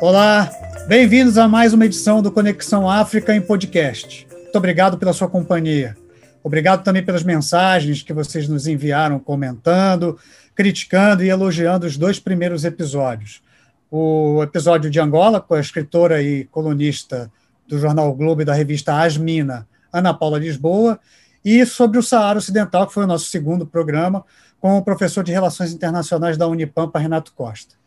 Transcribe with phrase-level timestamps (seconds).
[0.00, 0.50] Olá,
[0.88, 4.26] bem-vindos a mais uma edição do Conexão África em podcast.
[4.32, 5.94] Muito obrigado pela sua companhia.
[6.42, 10.18] Obrigado também pelas mensagens que vocês nos enviaram comentando,
[10.54, 13.42] criticando e elogiando os dois primeiros episódios.
[13.90, 17.30] O episódio de Angola, com a escritora e colunista
[17.68, 20.98] do jornal o Globo e da revista Asmina, Ana Paula Lisboa,
[21.44, 24.24] e sobre o Saara Ocidental, que foi o nosso segundo programa,
[24.58, 27.79] com o professor de Relações Internacionais da Unipampa, Renato Costa.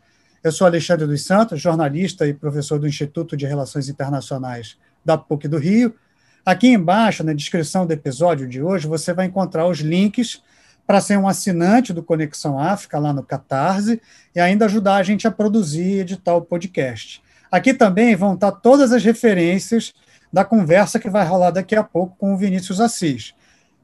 [0.44, 5.48] Eu sou Alexandre dos Santos, jornalista e professor do Instituto de Relações Internacionais da PUC
[5.48, 5.94] do Rio.
[6.44, 10.42] Aqui embaixo, na descrição do episódio de hoje, você vai encontrar os links
[10.86, 14.02] para ser um assinante do Conexão África lá no Catarse
[14.36, 17.22] e ainda ajudar a gente a produzir e editar o podcast.
[17.50, 19.94] Aqui também vão estar todas as referências
[20.30, 23.32] da conversa que vai rolar daqui a pouco com o Vinícius Assis.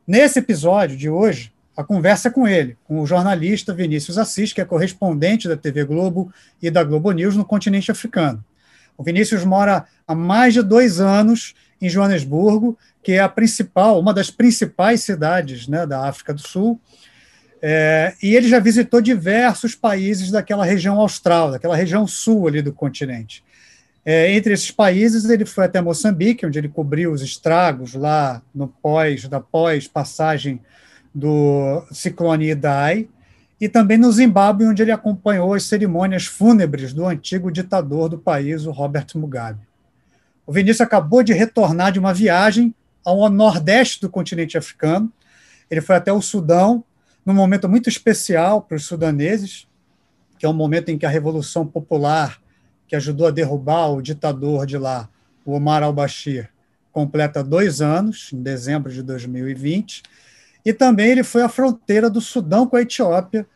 [0.07, 4.61] Nesse episódio de hoje, a conversa é com ele, com o jornalista Vinícius Assis, que
[4.61, 8.45] é correspondente da TV Globo e da Globo News no continente africano.
[8.99, 14.13] O Vinícius mora há mais de dois anos em Joanesburgo, que é a principal, uma
[14.13, 16.79] das principais cidades né, da África do Sul,
[17.63, 22.75] é, e ele já visitou diversos países daquela região austral, daquela região sul ali do
[22.75, 23.43] continente.
[24.05, 28.69] É, entre esses países, ele foi até Moçambique, onde ele cobriu os estragos lá no
[28.69, 30.61] pós, da pós-passagem
[31.15, 33.09] do ciclone Idai,
[33.61, 38.65] e também no Zimbábue, onde ele acompanhou as cerimônias fúnebres do antigo ditador do país,
[38.65, 39.61] o Robert Mugabe.
[40.47, 45.13] O Vinícius acabou de retornar de uma viagem ao nordeste do continente africano.
[45.71, 46.83] Ele foi até o Sudão,
[47.25, 49.69] num momento muito especial para os sudaneses,
[50.39, 52.41] que é um momento em que a Revolução Popular,
[52.89, 55.09] que ajudou a derrubar o ditador de lá,
[55.45, 56.49] o Omar al-Bashir,
[56.91, 60.03] completa dois anos, em dezembro de 2020,
[60.65, 63.47] e também ele foi à fronteira do Sudão com a Etiópia,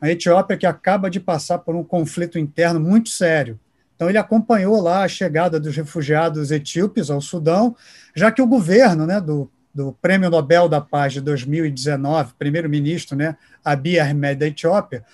[0.00, 3.58] a Etiópia que acaba de passar por um conflito interno muito sério.
[3.94, 7.74] Então ele acompanhou lá a chegada dos refugiados etíopes ao Sudão,
[8.14, 13.36] já que o governo né, do, do Prêmio Nobel da Paz de 2019, primeiro-ministro né,
[13.64, 15.04] Abiy Ahmed da Etiópia,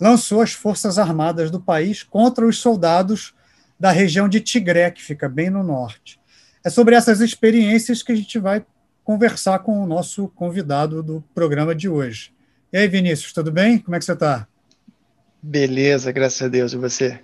[0.00, 3.32] lançou as forças armadas do país contra os soldados
[3.78, 6.20] da região de Tigré, que fica bem no norte.
[6.64, 8.64] É sobre essas experiências que a gente vai
[9.04, 12.32] conversar com o nosso convidado do programa de hoje.
[12.72, 13.78] E aí, Vinícius, tudo bem?
[13.78, 14.46] Como é que você está?
[15.42, 16.72] Beleza, graças a Deus.
[16.72, 17.20] E você?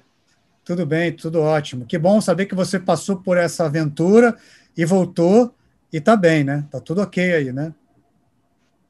[0.64, 1.86] Tudo bem, tudo ótimo.
[1.86, 4.36] Que bom saber que você passou por essa aventura
[4.76, 5.54] e voltou
[5.92, 6.64] e está bem, né?
[6.66, 7.72] Está tudo ok aí, né?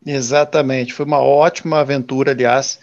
[0.05, 0.93] Exatamente.
[0.93, 2.81] Foi uma ótima aventura, aliás.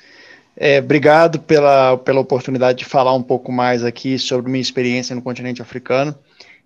[0.55, 5.21] É, obrigado pela, pela oportunidade de falar um pouco mais aqui sobre minha experiência no
[5.21, 6.15] continente africano.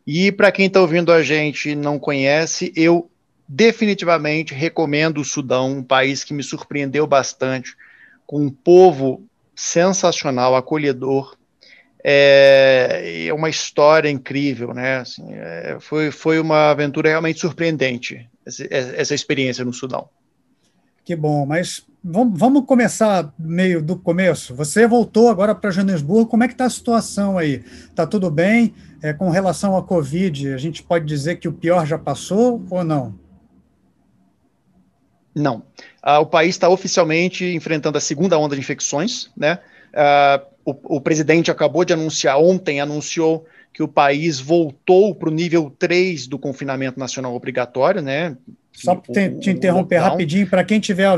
[0.05, 3.09] E para quem está ouvindo a gente e não conhece, eu
[3.51, 7.75] definitivamente recomendo o Sudão, um país que me surpreendeu bastante,
[8.27, 11.35] com um povo sensacional, acolhedor.
[12.03, 14.97] É, é uma história incrível, né?
[14.97, 20.07] Assim, é, foi, foi uma aventura realmente surpreendente, essa, essa experiência no Sudão.
[21.03, 24.53] Que bom, mas vamos, vamos começar meio do começo.
[24.53, 27.63] Você voltou agora para Joanesburgo, como é que está a situação aí?
[27.89, 28.75] Está tudo bem?
[29.01, 32.83] É, com relação à Covid, a gente pode dizer que o pior já passou ou
[32.83, 33.28] não?
[35.39, 35.63] Não.
[36.03, 39.59] Uh, o país está oficialmente enfrentando a segunda onda de infecções, né?
[39.93, 45.31] Uh, o, o, presidente acabou de anunciar, ontem anunciou que o país voltou para o
[45.31, 48.35] nível 3 do confinamento nacional obrigatório, né?
[48.73, 51.09] Só para te, te, interromper rapidinho, para quem estiver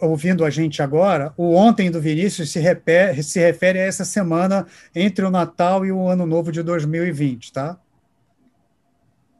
[0.00, 4.66] ouvindo a gente agora, o ontem do Vinícius se, repere, se refere a essa semana
[4.94, 7.78] entre o Natal e o Ano Novo de 2020, tá?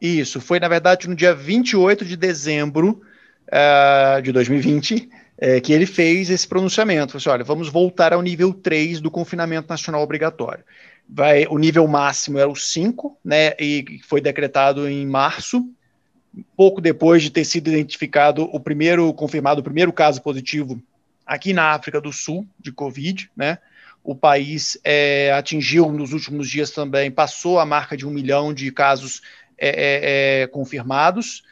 [0.01, 3.03] Isso, foi na verdade no dia 28 de dezembro
[3.51, 7.13] uh, de 2020, é, que ele fez esse pronunciamento.
[7.13, 10.65] Falou assim, olha, vamos voltar ao nível 3 do confinamento nacional obrigatório.
[11.09, 15.69] Vai, o nível máximo era o 5, né, e foi decretado em março,
[16.57, 20.81] pouco depois de ter sido identificado o primeiro, confirmado o primeiro caso positivo
[21.27, 23.59] aqui na África do Sul de Covid, né,
[24.05, 28.71] o país é, atingiu nos últimos dias também, passou a marca de um milhão de
[28.71, 29.21] casos
[29.59, 31.43] é, é, é confirmados,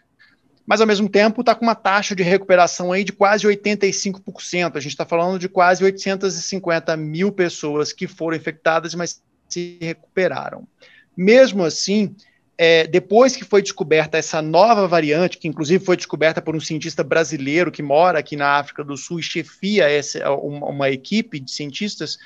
[0.68, 4.76] mas ao mesmo tempo está com uma taxa de recuperação aí de quase 85%.
[4.76, 10.68] A gente está falando de quase 850 mil pessoas que foram infectadas, mas se recuperaram.
[11.16, 12.14] Mesmo assim,
[12.58, 17.02] é, depois que foi descoberta essa nova variante, que inclusive foi descoberta por um cientista
[17.02, 21.50] brasileiro que mora aqui na África do Sul e chefia essa, uma, uma equipe de
[21.50, 22.18] cientistas,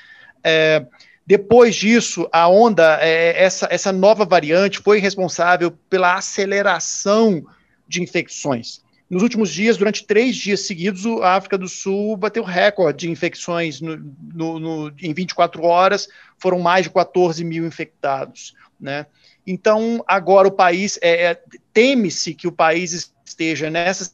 [0.43, 0.85] é,
[1.25, 7.41] depois disso, a onda, é, essa, essa nova variante foi responsável pela aceleração
[7.87, 8.81] de infecções.
[9.09, 13.79] nos últimos dias, durante três dias seguidos, a África do Sul bateu recorde de infecções
[13.79, 13.97] no,
[14.33, 16.07] no, no, em 24 horas,
[16.37, 18.55] foram mais de 14 mil infectados.
[18.79, 19.05] Né?
[19.45, 21.41] Então, agora o país, é, é,
[21.73, 24.13] teme-se que o país esteja nessa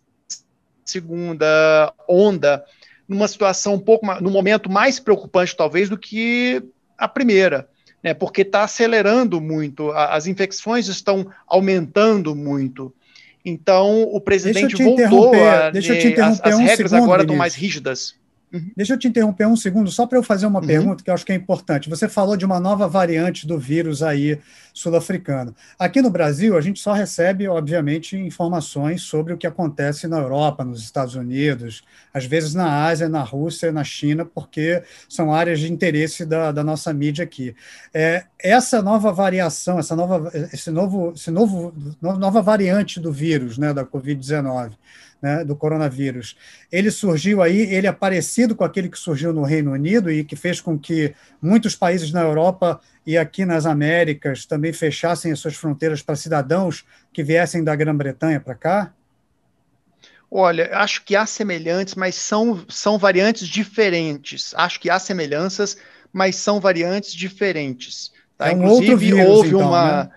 [0.84, 2.66] segunda onda,
[3.08, 6.64] numa situação um pouco, no momento mais preocupante, talvez, do que
[6.98, 7.70] a primeira.
[8.02, 12.96] Né, porque está acelerando muito, as infecções estão aumentando muito.
[13.44, 15.70] Então, o presidente voltou a.
[15.70, 18.16] Deixa eu te interromper as, as um regras segundo, agora estão mais rígidas.
[18.52, 18.72] Uhum.
[18.76, 20.66] Deixa eu te interromper um segundo, só para eu fazer uma uhum.
[20.66, 21.90] pergunta que eu acho que é importante.
[21.90, 24.40] Você falou de uma nova variante do vírus aí
[24.74, 25.56] sul-africano.
[25.78, 30.64] Aqui no Brasil, a gente só recebe, obviamente, informações sobre o que acontece na Europa,
[30.64, 35.72] nos Estados Unidos, às vezes na Ásia, na Rússia, na China, porque são áreas de
[35.72, 37.56] interesse da, da nossa mídia aqui.
[37.94, 43.74] É, essa nova variação, essa nova, esse novo, esse novo, nova variante do vírus, né,
[43.74, 44.72] da Covid-19
[45.22, 46.38] né, do coronavírus.
[46.72, 50.36] Ele surgiu aí, ele é parecido com aquele que surgiu no Reino Unido e que
[50.36, 55.56] fez com que muitos países na Europa e aqui nas Américas também fechassem as suas
[55.56, 58.94] fronteiras para cidadãos que viessem da Grã-Bretanha para cá?
[60.32, 64.54] Olha, acho que há semelhantes, mas são, são variantes diferentes.
[64.56, 65.78] Acho que há semelhanças,
[66.14, 68.12] mas são variantes diferentes.
[68.38, 68.50] Tá?
[68.50, 70.04] É um Inclusive, vírus, houve então, uma.
[70.04, 70.10] Né?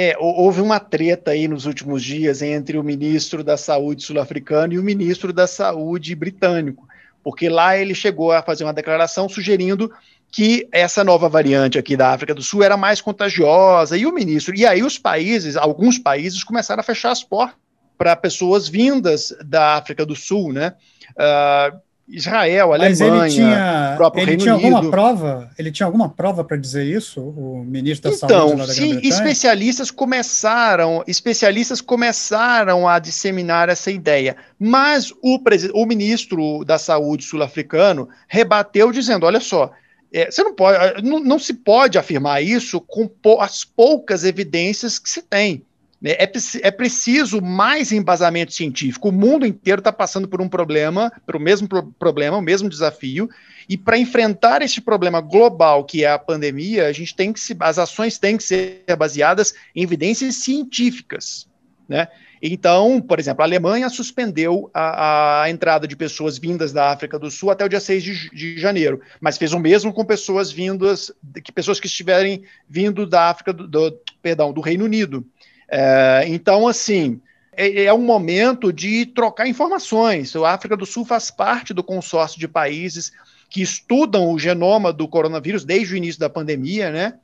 [0.00, 4.78] É, houve uma treta aí nos últimos dias entre o ministro da Saúde sul-africano e
[4.78, 6.86] o ministro da Saúde britânico,
[7.20, 9.90] porque lá ele chegou a fazer uma declaração sugerindo
[10.30, 14.54] que essa nova variante aqui da África do Sul era mais contagiosa, e o ministro,
[14.54, 17.58] e aí os países, alguns países começaram a fechar as portas
[17.98, 20.74] para pessoas vindas da África do Sul, né?
[21.10, 21.76] Uh,
[22.08, 24.90] Israel, Mas Alemanha, ele tinha, próprio ele Reino tinha alguma Unido.
[24.90, 25.50] prova?
[25.58, 28.98] Ele tinha alguma prova para dizer isso, o ministro da então, Saúde lá da sim,
[29.02, 35.38] especialistas começaram, especialistas começaram a disseminar essa ideia, mas o,
[35.74, 39.70] o ministro da Saúde sul-africano rebateu dizendo, olha só,
[40.10, 45.10] é, você não pode, não, não se pode afirmar isso com as poucas evidências que
[45.10, 45.62] se tem.
[46.00, 46.12] Né?
[46.12, 46.30] É,
[46.62, 49.08] é preciso mais embasamento científico.
[49.08, 53.28] O mundo inteiro está passando por um problema, pelo mesmo pro problema, o mesmo desafio.
[53.68, 57.56] E para enfrentar esse problema global que é a pandemia, a gente tem que se,
[57.60, 61.46] as ações têm que ser baseadas em evidências científicas,
[61.88, 62.08] né?
[62.40, 67.30] Então, por exemplo, a Alemanha suspendeu a, a, entrada de pessoas vindas da África do
[67.30, 71.12] Sul até o dia 6 de, de, janeiro, mas fez o mesmo com pessoas vindas,
[71.42, 75.26] que pessoas que estiverem vindo da África do, do perdão, do Reino Unido.
[75.68, 77.20] É, então, assim,
[77.52, 80.34] é, é, um momento de trocar informações.
[80.36, 83.12] A África do Sul faz parte do consórcio de países
[83.50, 87.14] que estudam o genoma do coronavírus desde o início da pandemia, né?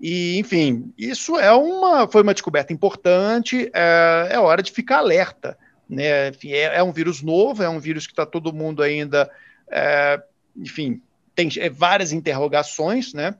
[0.00, 5.56] E, enfim, isso é uma, foi uma descoberta importante, é, é hora de ficar alerta.
[5.88, 6.04] Né?
[6.04, 6.32] É,
[6.74, 9.30] é, um vírus novo, é um vírus que está todo mundo ainda,
[9.70, 10.20] é,
[10.56, 11.00] enfim,
[11.34, 13.34] tem é, várias interrogações, né?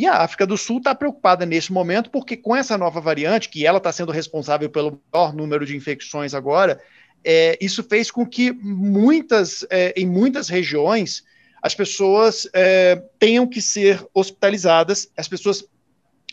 [0.00, 3.66] E a África do Sul está preocupada nesse momento, porque com essa nova variante, que
[3.66, 6.80] ela está sendo responsável pelo maior número de infecções agora,
[7.22, 11.22] é, isso fez com que muitas, é, em muitas regiões,
[11.60, 15.66] as pessoas é, tenham que ser hospitalizadas, as pessoas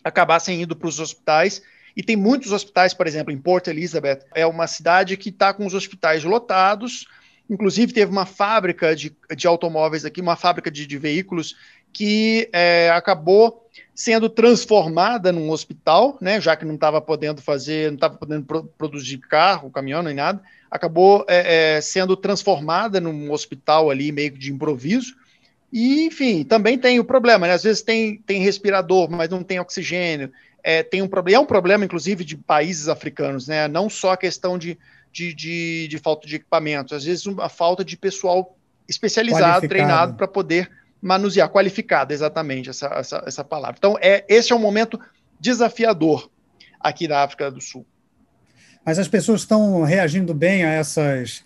[0.02, 1.62] acabassem indo para os hospitais.
[1.94, 5.66] E tem muitos hospitais, por exemplo, em Port Elizabeth, é uma cidade que está com
[5.66, 7.06] os hospitais lotados.
[7.50, 11.54] Inclusive, teve uma fábrica de, de automóveis aqui, uma fábrica de, de veículos
[11.98, 17.96] que é, acabou sendo transformada num hospital, né, já que não estava podendo fazer, não
[17.96, 20.40] estava podendo pro, produzir carro, caminhão nem nada,
[20.70, 25.16] acabou é, é, sendo transformada num hospital ali meio de improviso.
[25.74, 27.54] E, enfim, também tem o problema, né?
[27.54, 30.32] Às vezes tem, tem respirador, mas não tem oxigênio.
[30.64, 33.68] É, tem um problema, é um problema, inclusive, de países africanos, né?
[33.68, 34.78] Não só a questão de,
[35.12, 38.56] de, de, de falta de equipamentos, às vezes a falta de pessoal
[38.88, 40.70] especializado, treinado para poder
[41.02, 43.76] manusear, qualificada, exatamente essa, essa, essa palavra.
[43.78, 45.00] Então, é, esse é um momento
[45.40, 46.30] desafiador
[46.80, 47.86] aqui na África do Sul.
[48.86, 51.44] Mas as pessoas estão reagindo bem a essas,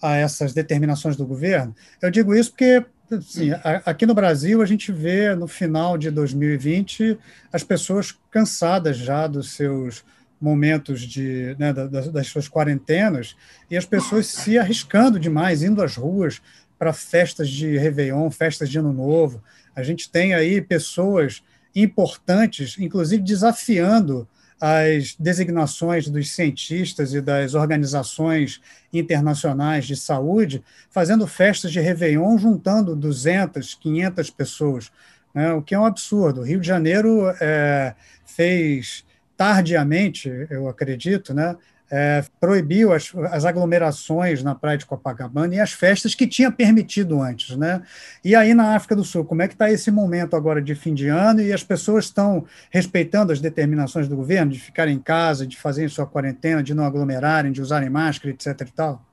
[0.00, 1.74] a essas determinações do governo?
[2.00, 3.50] Eu digo isso porque assim,
[3.84, 7.18] aqui no Brasil a gente vê no final de 2020
[7.52, 10.04] as pessoas cansadas já dos seus
[10.42, 13.36] momentos de, né, das, das suas quarentenas
[13.70, 16.42] e as pessoas se arriscando demais, indo às ruas,
[16.82, 19.40] para festas de Réveillon, festas de Ano Novo.
[19.72, 21.40] A gente tem aí pessoas
[21.76, 24.26] importantes, inclusive desafiando
[24.60, 28.60] as designações dos cientistas e das organizações
[28.92, 30.60] internacionais de saúde,
[30.90, 34.90] fazendo festas de Réveillon, juntando 200, 500 pessoas,
[35.32, 36.40] né, o que é um absurdo.
[36.40, 37.94] O Rio de Janeiro é,
[38.26, 39.04] fez
[39.36, 41.56] tardiamente, eu acredito, né,
[41.94, 47.20] é, proibiu as, as, aglomerações na praia de Copacabana e as festas que tinha permitido
[47.20, 47.54] antes.
[47.54, 47.82] Né?
[48.24, 50.94] E aí na África do Sul, como é que está esse momento agora de fim
[50.94, 55.46] de ano e as pessoas estão respeitando as determinações do governo de ficarem em casa,
[55.46, 58.62] de fazerem sua quarentena, de não aglomerarem, de usarem máscara, etc.
[58.62, 59.04] e tal?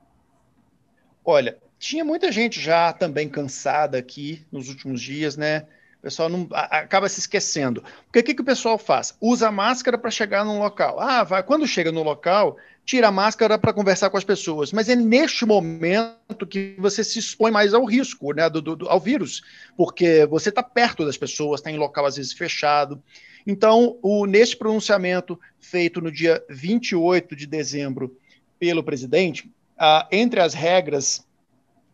[1.22, 5.66] Olha, tinha muita gente já também cansada aqui nos últimos dias, né?
[6.00, 7.84] O pessoal não acaba se esquecendo.
[8.06, 9.14] Porque o que, que o pessoal faz?
[9.20, 10.98] Usa máscara para chegar num local.
[10.98, 14.72] Ah, vai, quando chega no local, tira a máscara para conversar com as pessoas.
[14.72, 18.98] Mas é neste momento que você se expõe mais ao risco, né, do, do ao
[18.98, 19.42] vírus,
[19.76, 23.02] porque você está perto das pessoas, está em local às vezes fechado.
[23.46, 28.16] Então, o, neste pronunciamento feito no dia 28 de dezembro
[28.58, 31.24] pelo presidente, ah, entre as regras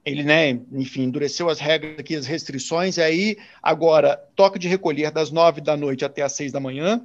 [0.06, 5.10] ele, né, enfim, endureceu as regras aqui, as restrições, e aí, agora, toque de recolher
[5.10, 7.04] das nove da noite até as seis da manhã,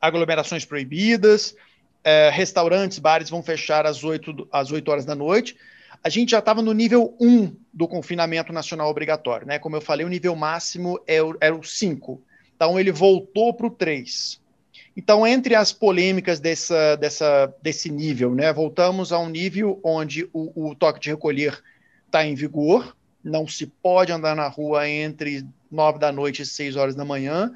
[0.00, 1.56] aglomerações proibidas,
[2.02, 5.56] é, restaurantes, bares vão fechar às oito, às oito horas da noite.
[6.02, 9.58] A gente já estava no nível 1 do confinamento nacional obrigatório, né?
[9.58, 12.22] Como eu falei, o nível máximo é era o 5.
[12.56, 14.40] Então, ele voltou para o 3.
[14.96, 20.70] Então, entre as polêmicas dessa, dessa, desse nível, né, voltamos a um nível onde o,
[20.70, 21.62] o toque de recolher
[22.06, 26.76] está em vigor, não se pode andar na rua entre nove da noite e seis
[26.76, 27.52] horas da manhã,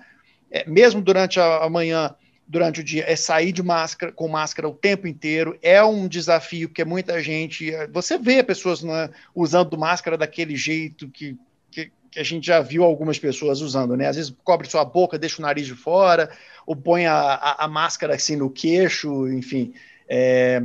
[0.51, 2.15] é, mesmo durante a, a manhã,
[2.47, 6.69] durante o dia, é sair de máscara, com máscara o tempo inteiro, é um desafio,
[6.69, 11.37] porque muita gente, você vê pessoas né, usando máscara daquele jeito que,
[11.71, 15.19] que, que, a gente já viu algumas pessoas usando, né, às vezes cobre sua boca,
[15.19, 16.31] deixa o nariz de fora,
[16.67, 19.73] ou põe a, a, a máscara assim no queixo, enfim,
[20.09, 20.63] é,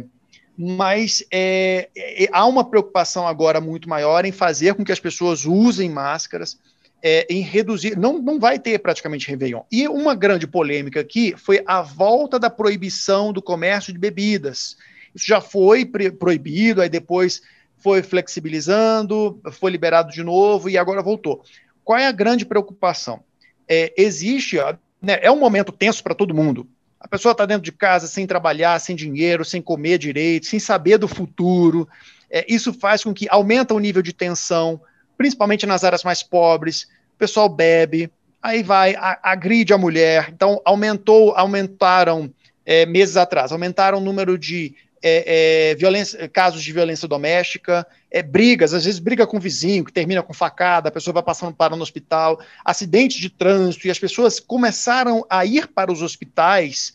[0.62, 5.46] mas é, é, há uma preocupação agora muito maior em fazer com que as pessoas
[5.46, 6.60] usem máscaras,
[7.02, 7.98] é, em reduzir.
[7.98, 9.62] Não, não vai ter praticamente Réveillon.
[9.72, 14.78] E uma grande polêmica aqui foi a volta da proibição do comércio de bebidas.
[15.14, 17.42] Isso já foi proibido, aí depois
[17.78, 21.44] foi flexibilizando, foi liberado de novo e agora voltou.
[21.84, 23.24] Qual é a grande preocupação?
[23.68, 24.58] É, existe,
[25.02, 26.68] né, é um momento tenso para todo mundo.
[27.00, 30.98] A pessoa está dentro de casa sem trabalhar, sem dinheiro, sem comer direito, sem saber
[30.98, 31.88] do futuro.
[32.30, 34.82] É, isso faz com que aumenta o nível de tensão,
[35.20, 36.84] principalmente nas áreas mais pobres.
[37.14, 38.10] O pessoal bebe,
[38.42, 40.30] aí vai, a, agride a mulher.
[40.34, 42.34] Então, aumentou, aumentaram
[42.66, 44.74] é, meses atrás, aumentaram o número de
[45.04, 49.84] é, é, violência, casos de violência doméstica, é, brigas, às vezes briga com o vizinho,
[49.84, 53.92] que termina com facada, a pessoa vai passando para no hospital, acidentes de trânsito, e
[53.92, 56.94] as pessoas começaram a ir para os hospitais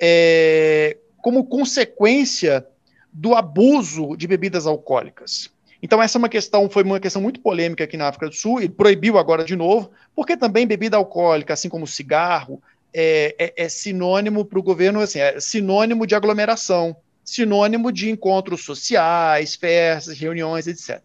[0.00, 2.66] é, como consequência
[3.12, 5.51] do abuso de bebidas alcoólicas.
[5.82, 8.62] Então, essa é uma questão, foi uma questão muito polêmica aqui na África do Sul,
[8.62, 12.62] e proibiu agora de novo, porque também bebida alcoólica, assim como cigarro,
[12.94, 18.64] é, é, é sinônimo para o governo, assim, é sinônimo de aglomeração sinônimo de encontros
[18.64, 21.00] sociais, festas, reuniões, etc.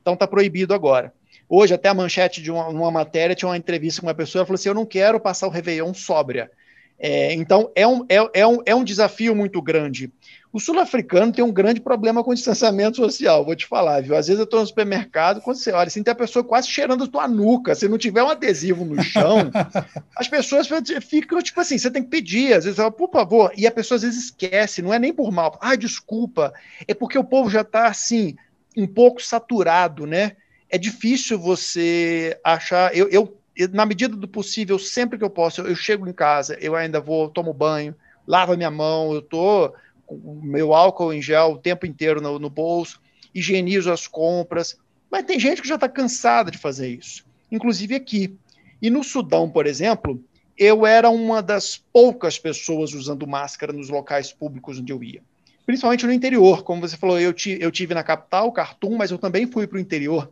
[0.00, 1.12] Então está proibido agora.
[1.48, 4.46] Hoje, até a manchete de uma, uma, matéria, tinha uma entrevista com uma pessoa, ela
[4.46, 6.50] falou assim: Eu não quero passar o Réveillon sóbria.
[6.98, 10.10] É, então, é um, é, é, um, é um desafio muito grande.
[10.50, 14.16] O sul-africano tem um grande problema com o distanciamento social, vou te falar, viu?
[14.16, 17.04] Às vezes eu estou no supermercado, quando você olha, assim, tem a pessoa quase cheirando
[17.04, 17.74] a tua nuca.
[17.74, 19.50] Se não tiver um adesivo no chão,
[20.16, 20.66] as pessoas
[21.02, 23.96] ficam, tipo assim, você tem que pedir, às vezes, fala, por favor, e a pessoa
[23.96, 25.58] às vezes esquece, não é nem por mal.
[25.60, 26.54] Ah, desculpa,
[26.86, 28.34] é porque o povo já está, assim,
[28.74, 30.36] um pouco saturado, né?
[30.70, 32.96] É difícil você achar.
[32.96, 33.36] Eu, eu,
[33.72, 37.00] na medida do possível, sempre que eu posso, eu, eu chego em casa, eu ainda
[37.00, 37.94] vou, tomo banho,
[38.26, 39.74] lavo a minha mão, eu tô
[40.08, 43.00] o meu álcool em gel o tempo inteiro no, no bolso,
[43.34, 44.78] higienizo as compras.
[45.10, 48.36] Mas tem gente que já está cansada de fazer isso, inclusive aqui.
[48.80, 50.22] E no Sudão, por exemplo,
[50.56, 55.22] eu era uma das poucas pessoas usando máscara nos locais públicos onde eu ia.
[55.64, 59.46] Principalmente no interior, como você falou, eu, eu tive na capital, Khartoum, mas eu também
[59.46, 60.30] fui para o interior.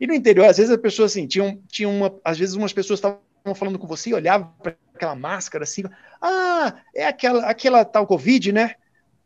[0.00, 2.98] E no interior, às vezes as pessoas assim, tinham, tinham uma, às vezes umas pessoas
[2.98, 3.20] estavam
[3.54, 5.84] falando com você e olhavam para aquela máscara assim,
[6.20, 8.74] ah, é aquela, aquela tal Covid, né?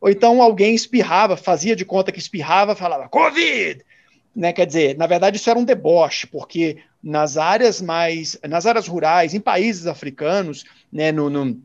[0.00, 3.84] Ou então alguém espirrava, fazia de conta que espirrava, falava Covid!
[4.34, 8.86] Né, quer dizer, na verdade isso era um deboche, porque nas áreas mais, nas áreas
[8.86, 11.58] rurais, em países africanos, né, no, no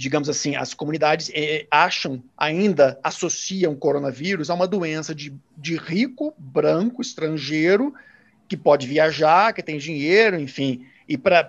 [0.00, 6.32] digamos assim, as comunidades eh, acham, ainda associam coronavírus a uma doença de, de rico,
[6.38, 7.92] branco, estrangeiro,
[8.48, 11.46] que pode viajar, que tem dinheiro, enfim, e para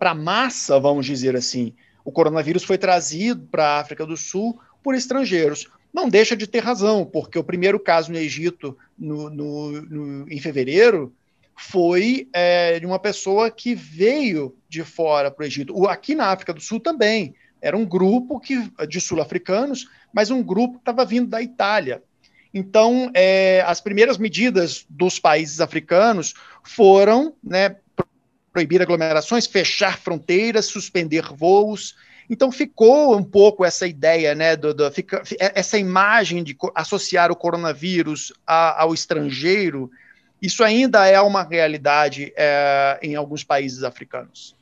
[0.00, 4.94] a massa, vamos dizer assim, o coronavírus foi trazido para a África do Sul por
[4.94, 5.68] estrangeiros.
[5.92, 10.40] Não deixa de ter razão, porque o primeiro caso no Egito, no, no, no, em
[10.40, 11.12] fevereiro,
[11.56, 15.86] foi é, de uma pessoa que veio de fora para o Egito.
[15.86, 17.34] Aqui na África do Sul também.
[17.60, 22.02] Era um grupo que, de sul-africanos, mas um grupo que estava vindo da Itália.
[22.52, 26.34] Então, é, as primeiras medidas dos países africanos
[26.64, 27.76] foram né,
[28.52, 31.94] proibir aglomerações, fechar fronteiras, suspender voos.
[32.32, 37.36] Então ficou um pouco essa ideia, né, do, do fica, essa imagem de associar o
[37.36, 39.90] coronavírus a, ao estrangeiro.
[40.40, 44.56] Isso ainda é uma realidade é, em alguns países africanos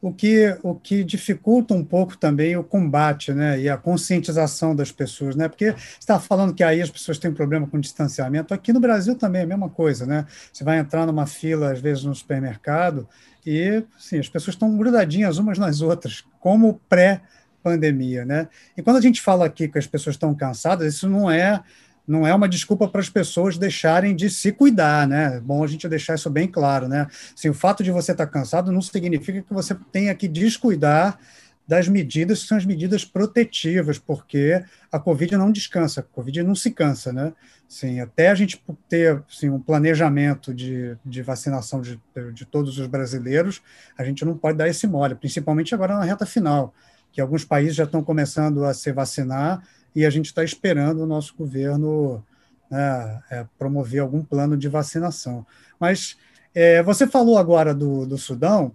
[0.00, 4.92] o que, o que dificulta um pouco também o combate né, e a conscientização das
[4.92, 5.48] pessoas, né?
[5.48, 8.52] Porque você está falando que aí as pessoas têm problema com distanciamento.
[8.52, 10.26] Aqui no Brasil também é a mesma coisa, né?
[10.52, 13.08] Você vai entrar numa fila, às vezes, no supermercado,
[13.44, 18.48] e assim, as pessoas estão grudadinhas umas nas outras, como pré-pandemia, né?
[18.76, 21.62] E quando a gente fala aqui que as pessoas estão cansadas, isso não é
[22.06, 25.40] não é uma desculpa para as pessoas deixarem de se cuidar, né?
[25.40, 27.06] Bom a gente deixar isso bem claro, né?
[27.36, 31.18] Assim, o fato de você estar cansado não significa que você tenha que descuidar
[31.66, 36.54] das medidas que são as medidas protetivas, porque a Covid não descansa, a Covid não
[36.54, 37.32] se cansa, né?
[37.68, 42.00] Sim, até a gente ter assim, um planejamento de, de vacinação de,
[42.32, 43.60] de todos os brasileiros,
[43.98, 46.72] a gente não pode dar esse mole, principalmente agora na reta final,
[47.10, 49.60] que alguns países já estão começando a se vacinar
[49.96, 52.22] e a gente está esperando o nosso governo
[52.70, 55.46] né, é, promover algum plano de vacinação.
[55.80, 56.18] Mas
[56.54, 58.72] é, você falou agora do, do Sudão,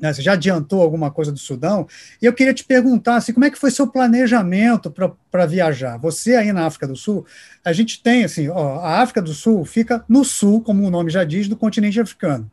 [0.00, 1.88] né, você já adiantou alguma coisa do Sudão,
[2.22, 4.94] e eu queria te perguntar assim, como é que foi seu planejamento
[5.32, 5.96] para viajar?
[5.98, 7.26] Você aí na África do Sul,
[7.64, 11.10] a gente tem assim, ó, a África do Sul fica no sul, como o nome
[11.10, 12.48] já diz, do continente africano.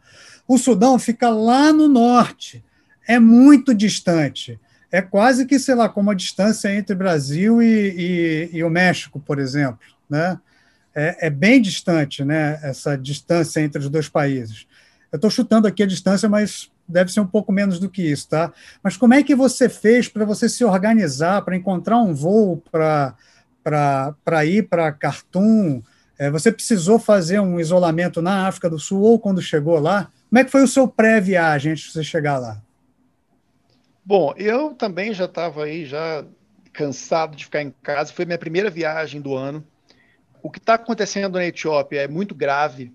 [0.47, 2.65] O Sudão fica lá no norte,
[3.07, 4.59] é muito distante
[4.93, 9.19] é quase que, sei lá, como a distância entre Brasil e, e, e o México,
[9.19, 9.79] por exemplo.
[10.07, 10.39] Né?
[10.93, 14.67] É, é, bem distante né, essa distância entre os dois países.
[15.11, 18.29] Eu estou chutando aqui a distância, mas deve ser um pouco menos do que isso,
[18.29, 18.53] tá?
[18.83, 24.45] Mas como é que você fez para você se organizar, para encontrar um voo para
[24.45, 25.81] ir para Khartoum?
[26.19, 30.11] É, você precisou fazer um isolamento na África do Sul ou quando chegou lá?
[30.29, 32.62] Como é que foi o seu pré-viagem antes de você chegar lá?
[34.05, 36.25] Bom, eu também já estava aí, já
[36.73, 38.11] cansado de ficar em casa.
[38.11, 39.65] Foi minha primeira viagem do ano.
[40.41, 42.91] O que está acontecendo na Etiópia é muito grave.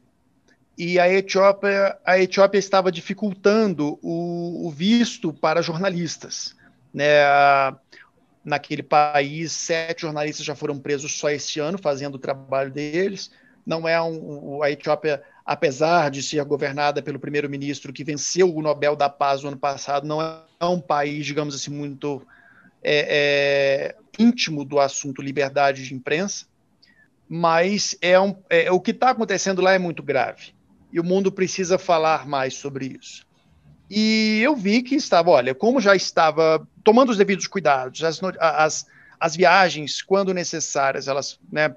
[0.77, 6.55] E a Etiópia, a Etiópia estava dificultando o, o visto para jornalistas.
[6.93, 7.07] Né?
[8.45, 13.31] Naquele país, sete jornalistas já foram presos só esse ano, fazendo o trabalho deles.
[13.65, 18.95] Não é um, a Etiópia apesar de ser governada pelo primeiro-ministro que venceu o Nobel
[18.95, 22.21] da Paz no ano passado, não é um país, digamos assim, muito
[22.83, 26.45] é, é, íntimo do assunto liberdade de imprensa,
[27.27, 30.53] mas é, um, é o que está acontecendo lá é muito grave
[30.93, 33.27] e o mundo precisa falar mais sobre isso.
[33.89, 38.87] E eu vi que estava, olha, como já estava tomando os devidos cuidados, as, as,
[39.19, 41.75] as viagens, quando necessárias, elas né,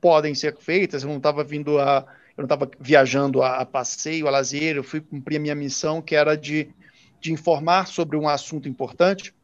[0.00, 2.04] podem ser feitas, eu não estava vindo a
[2.36, 6.02] eu não estava viajando a, a, passeio, a lazer, eu fui cumprir a minha missão,
[6.02, 6.68] que era de,
[7.18, 9.34] de informar sobre um assunto importante.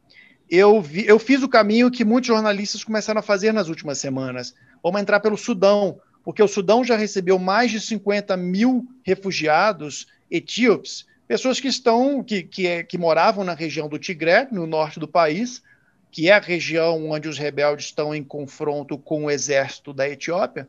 [0.49, 4.53] Eu, vi, eu fiz o caminho que muitos jornalistas começaram a fazer nas últimas semanas.
[4.83, 11.07] Vamos entrar pelo Sudão, porque o Sudão já recebeu mais de 50 mil refugiados etíopes,
[11.27, 15.07] pessoas que estão que, que, é, que moravam na região do Tigré, no norte do
[15.07, 15.63] país,
[16.11, 20.67] que é a região onde os rebeldes estão em confronto com o exército da Etiópia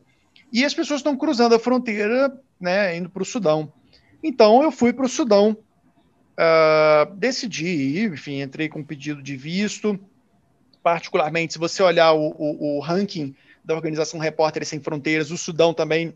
[0.51, 3.71] e as pessoas estão cruzando a fronteira, né, indo para o Sudão.
[4.23, 5.57] Então eu fui para o Sudão,
[6.35, 9.99] uh, decidi ir, enfim, entrei com pedido de visto.
[10.81, 15.73] Particularmente, se você olhar o, o, o ranking da Organização Repórteres Sem Fronteiras, o Sudão
[15.73, 16.13] também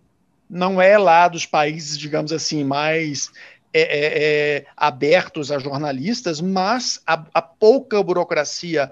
[0.50, 3.32] não é lá dos países, digamos assim, mais
[3.74, 8.92] é, é, é, abertos a jornalistas, mas a, a pouca burocracia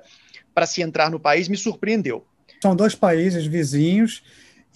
[0.54, 2.26] para se entrar no país me surpreendeu.
[2.62, 4.24] São dois países vizinhos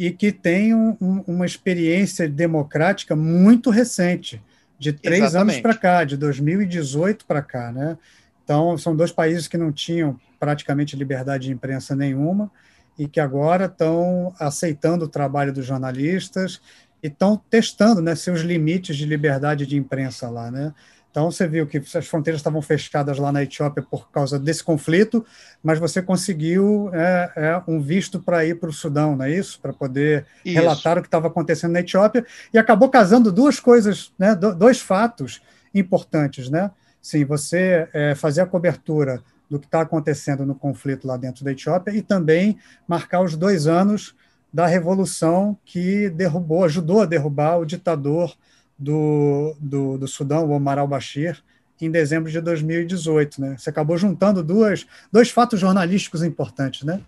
[0.01, 4.41] e que tem um, uma experiência democrática muito recente,
[4.79, 5.57] de três Exatamente.
[5.57, 7.95] anos para cá, de 2018 para cá, né?
[8.43, 12.51] Então, são dois países que não tinham praticamente liberdade de imprensa nenhuma
[12.97, 16.59] e que agora estão aceitando o trabalho dos jornalistas
[17.03, 20.73] e estão testando né, seus limites de liberdade de imprensa lá, né?
[21.11, 25.25] Então, você viu que as fronteiras estavam fechadas lá na Etiópia por causa desse conflito,
[25.61, 29.59] mas você conseguiu é, é, um visto para ir para o Sudão, não é isso?
[29.59, 30.55] Para poder isso.
[30.55, 35.41] relatar o que estava acontecendo na Etiópia, e acabou casando duas coisas, né, dois fatos
[35.75, 36.49] importantes.
[36.49, 36.71] Né?
[37.01, 41.51] Sim, você é, fazer a cobertura do que está acontecendo no conflito lá dentro da
[41.51, 44.15] Etiópia e também marcar os dois anos
[44.53, 48.33] da revolução que derrubou, ajudou a derrubar o ditador
[48.81, 51.41] do, do, do Sudão, o Omar al-Bashir,
[51.79, 53.39] em dezembro de 2018.
[53.39, 53.55] Né?
[53.57, 57.01] Você acabou juntando duas, dois fatos jornalísticos importantes, né?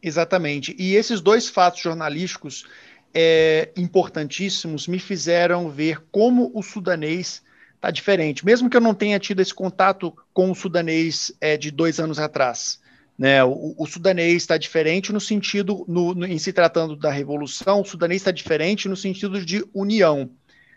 [0.00, 0.74] Exatamente.
[0.78, 2.66] E esses dois fatos jornalísticos
[3.12, 7.42] é, importantíssimos me fizeram ver como o sudanês
[7.74, 8.44] está diferente.
[8.44, 12.18] Mesmo que eu não tenha tido esse contato com o sudanês é, de dois anos
[12.18, 12.80] atrás.
[13.18, 13.44] Né?
[13.44, 17.84] O, o sudanês está diferente no sentido, no, no, em se tratando da revolução, o
[17.84, 20.30] sudanês está diferente no sentido de união.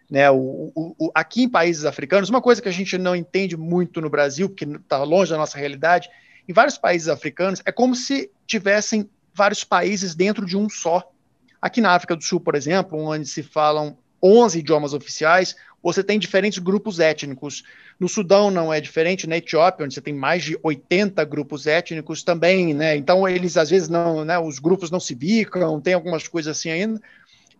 [0.09, 3.99] Né, o, o, aqui em países africanos, uma coisa que a gente não entende muito
[3.99, 6.09] no Brasil, porque está longe da nossa realidade,
[6.47, 11.11] em vários países africanos é como se tivessem vários países dentro de um só.
[11.61, 16.17] Aqui na África do Sul, por exemplo, onde se falam 11 idiomas oficiais, você tem
[16.17, 17.63] diferentes grupos étnicos.
[17.99, 22.23] No Sudão não é diferente, na Etiópia, onde você tem mais de 80 grupos étnicos
[22.23, 22.95] também, né?
[22.95, 24.39] Então eles às vezes não, né?
[24.39, 26.99] Os grupos não se bicam, tem algumas coisas assim ainda.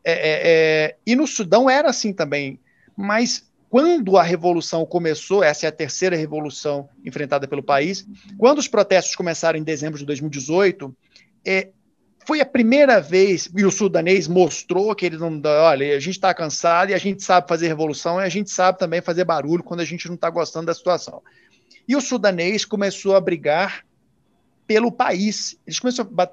[0.07, 2.59] É, é, é, e no Sudão era assim também.
[2.95, 8.67] Mas quando a revolução começou, essa é a terceira revolução enfrentada pelo país, quando os
[8.67, 10.95] protestos começaram em dezembro de 2018,
[11.45, 11.69] é,
[12.25, 16.33] foi a primeira vez, e o sudanês mostrou que ele não olha, a gente está
[16.33, 19.81] cansado e a gente sabe fazer revolução e a gente sabe também fazer barulho quando
[19.81, 21.21] a gente não está gostando da situação.
[21.87, 23.84] E o sudanês começou a brigar
[24.67, 25.57] pelo país.
[25.65, 25.79] Eles,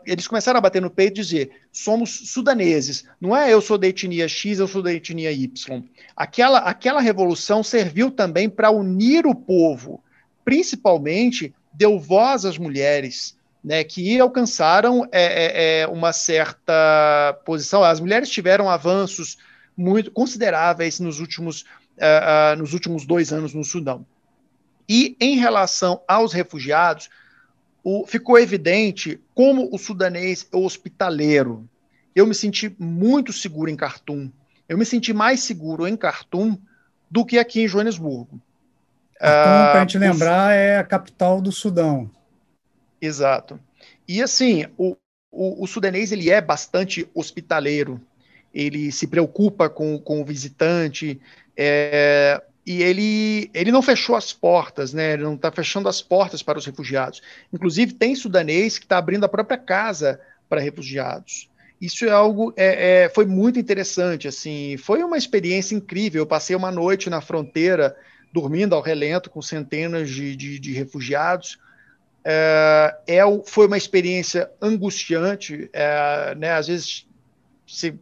[0.07, 3.05] eles, começaram a bater no peito e dizer: somos sudaneses.
[3.21, 5.83] Não é eu sou da etnia X, eu sou da etnia Y.
[6.17, 10.03] Aquela, aquela revolução serviu também para unir o povo,
[10.45, 13.41] principalmente deu voz às mulheres.
[13.65, 17.85] Né, que alcançaram é, é, é, uma certa posição.
[17.85, 19.39] As mulheres tiveram avanços
[19.77, 21.61] muito consideráveis nos últimos,
[21.97, 24.05] uh, uh, nos últimos dois anos no Sudão.
[24.89, 27.09] E em relação aos refugiados,
[27.83, 31.69] o, ficou evidente como o sudanês é hospitaleiro.
[32.15, 34.31] Eu me senti muito seguro em Khartoum.
[34.69, 36.57] Eu me senti mais seguro em Khartoum
[37.11, 38.41] do que aqui em Joanesburgo.
[39.21, 42.11] Khartoum, para a gente lembrar, é a capital do Sudão.
[43.01, 43.59] Exato.
[44.07, 44.97] E assim, o,
[45.31, 48.01] o, o, sudanês ele é bastante hospitaleiro.
[48.55, 51.21] Ele se preocupa com, com o visitante.
[51.57, 55.15] É, e ele, ele não fechou as portas, né?
[55.15, 57.21] Ele não está fechando as portas para os refugiados.
[57.53, 61.51] Inclusive, tem sudanês que está abrindo a própria casa para refugiados.
[61.81, 66.23] Isso é algo, é, é, foi muito interessante, assim, foi uma experiência incrível.
[66.23, 67.97] Eu passei uma noite na fronteira,
[68.33, 71.59] dormindo ao relento com centenas de, de, de refugiados.
[72.25, 76.53] É, é, foi uma experiência angustiante, é, né?
[76.53, 77.09] Às vezes
[77.67, 77.99] se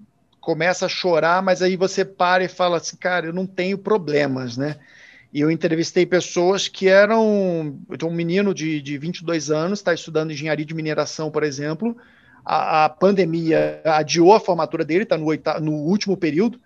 [0.50, 4.56] começa a chorar, mas aí você para e fala assim, cara, eu não tenho problemas,
[4.56, 4.78] né?
[5.32, 7.78] E eu entrevistei pessoas que eram.
[8.02, 11.96] Um menino de, de 22 anos, está estudando engenharia de mineração, por exemplo.
[12.44, 15.26] A, a pandemia adiou a formatura dele, está no,
[15.60, 16.56] no último período.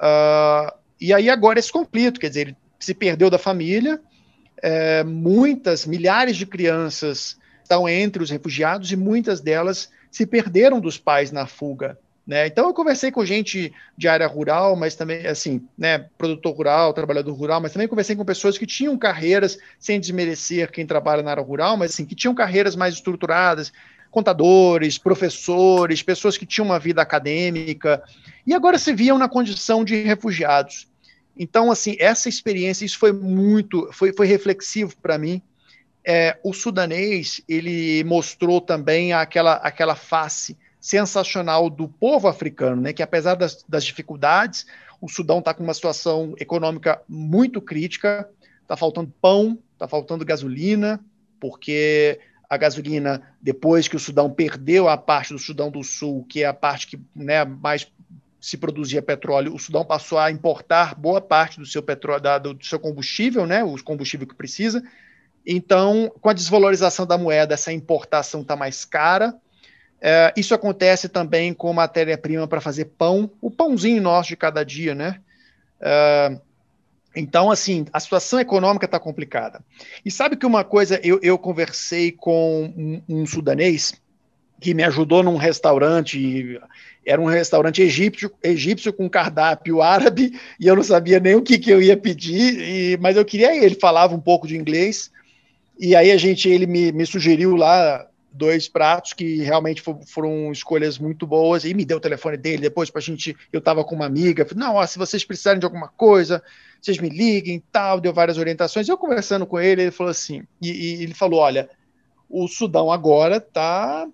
[0.00, 4.00] Uh, e aí agora esse conflito, quer dizer, ele se perdeu da família.
[4.62, 10.96] É, muitas, milhares de crianças estão entre os refugiados e muitas delas se perderam dos
[10.96, 11.98] pais na fuga.
[12.26, 12.46] Né?
[12.46, 17.34] Então eu conversei com gente de área rural, mas também assim, né, produtor rural, trabalhador
[17.34, 21.42] rural, mas também conversei com pessoas que tinham carreiras sem desmerecer quem trabalha na área
[21.42, 23.70] rural, mas assim que tinham carreiras mais estruturadas,
[24.10, 28.02] contadores, professores, pessoas que tinham uma vida acadêmica
[28.46, 30.88] e agora se viam na condição de refugiados.
[31.36, 35.42] Então assim essa experiência isso foi muito foi, foi reflexivo para mim.
[36.06, 43.02] É, o sudanês ele mostrou também aquela aquela face sensacional do povo africano, né, que
[43.02, 44.66] apesar das, das dificuldades,
[45.00, 48.28] o Sudão está com uma situação econômica muito crítica,
[48.60, 51.02] está faltando pão, está faltando gasolina,
[51.40, 52.20] porque
[52.50, 56.46] a gasolina, depois que o Sudão perdeu a parte do Sudão do Sul, que é
[56.46, 57.90] a parte que né, mais
[58.38, 62.62] se produzia petróleo, o Sudão passou a importar boa parte do seu petróleo, da, do
[62.62, 64.82] seu combustível, né, o combustível que precisa.
[65.46, 69.34] Então, com a desvalorização da moeda, essa importação está mais cara.
[70.06, 74.94] É, isso acontece também com matéria-prima para fazer pão, o pãozinho nosso de cada dia,
[74.94, 75.18] né?
[75.80, 76.38] É,
[77.16, 79.64] então, assim, a situação econômica está complicada.
[80.04, 83.94] E sabe que uma coisa, eu, eu conversei com um, um, sudanês
[84.60, 86.60] que me ajudou num restaurante,
[87.06, 91.58] era um restaurante egípcio, egípcio com cardápio árabe, e eu não sabia nem o que,
[91.58, 95.10] que eu ia pedir, e, mas eu queria ele falava um pouco de inglês,
[95.80, 100.98] e aí a gente, ele me, me sugeriu lá dois pratos que realmente foram escolhas
[100.98, 103.94] muito boas e me deu o telefone dele depois para a gente eu estava com
[103.94, 106.42] uma amiga falei, não ó, se vocês precisarem de alguma coisa
[106.82, 110.70] vocês me liguem tal deu várias orientações eu conversando com ele ele falou assim e,
[110.70, 111.70] e ele falou olha
[112.28, 114.08] o Sudão agora está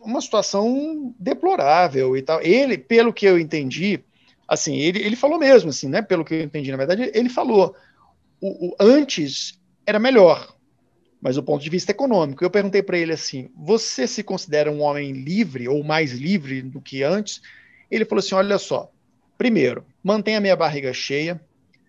[0.00, 4.00] uma situação deplorável e tal ele pelo que eu entendi
[4.48, 7.76] assim ele, ele falou mesmo assim né pelo que eu entendi na verdade ele falou
[8.40, 10.53] o, o antes era melhor,
[11.24, 12.44] mas do ponto de vista econômico.
[12.44, 16.82] Eu perguntei para ele assim: você se considera um homem livre ou mais livre do
[16.82, 17.40] que antes?
[17.90, 18.92] Ele falou assim: olha só,
[19.38, 21.40] primeiro, mantenha minha barriga cheia.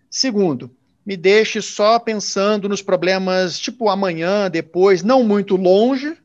[0.08, 6.16] Segundo, me deixe só pensando nos problemas tipo amanhã, depois, não muito longe.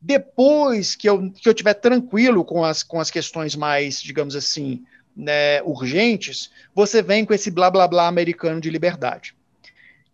[0.00, 4.84] Depois que eu, que eu tiver tranquilo com as, com as questões mais, digamos assim,
[5.14, 9.34] né, urgentes, você vem com esse blá blá blá americano de liberdade.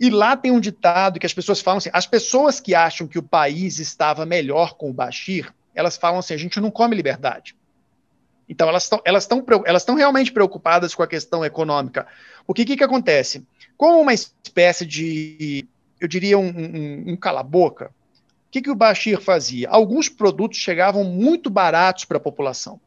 [0.01, 3.19] E lá tem um ditado que as pessoas falam assim: as pessoas que acham que
[3.19, 7.55] o país estava melhor com o Bashir, elas falam assim: a gente não come liberdade.
[8.49, 9.29] Então elas estão elas
[9.67, 12.07] elas realmente preocupadas com a questão econômica.
[12.47, 13.47] O que, que, que acontece?
[13.77, 15.69] Como uma espécie de,
[16.01, 17.93] eu diria, um, um, um cala-boca,
[18.49, 19.69] o que, que o Bashir fazia?
[19.69, 22.81] Alguns produtos chegavam muito baratos para a população.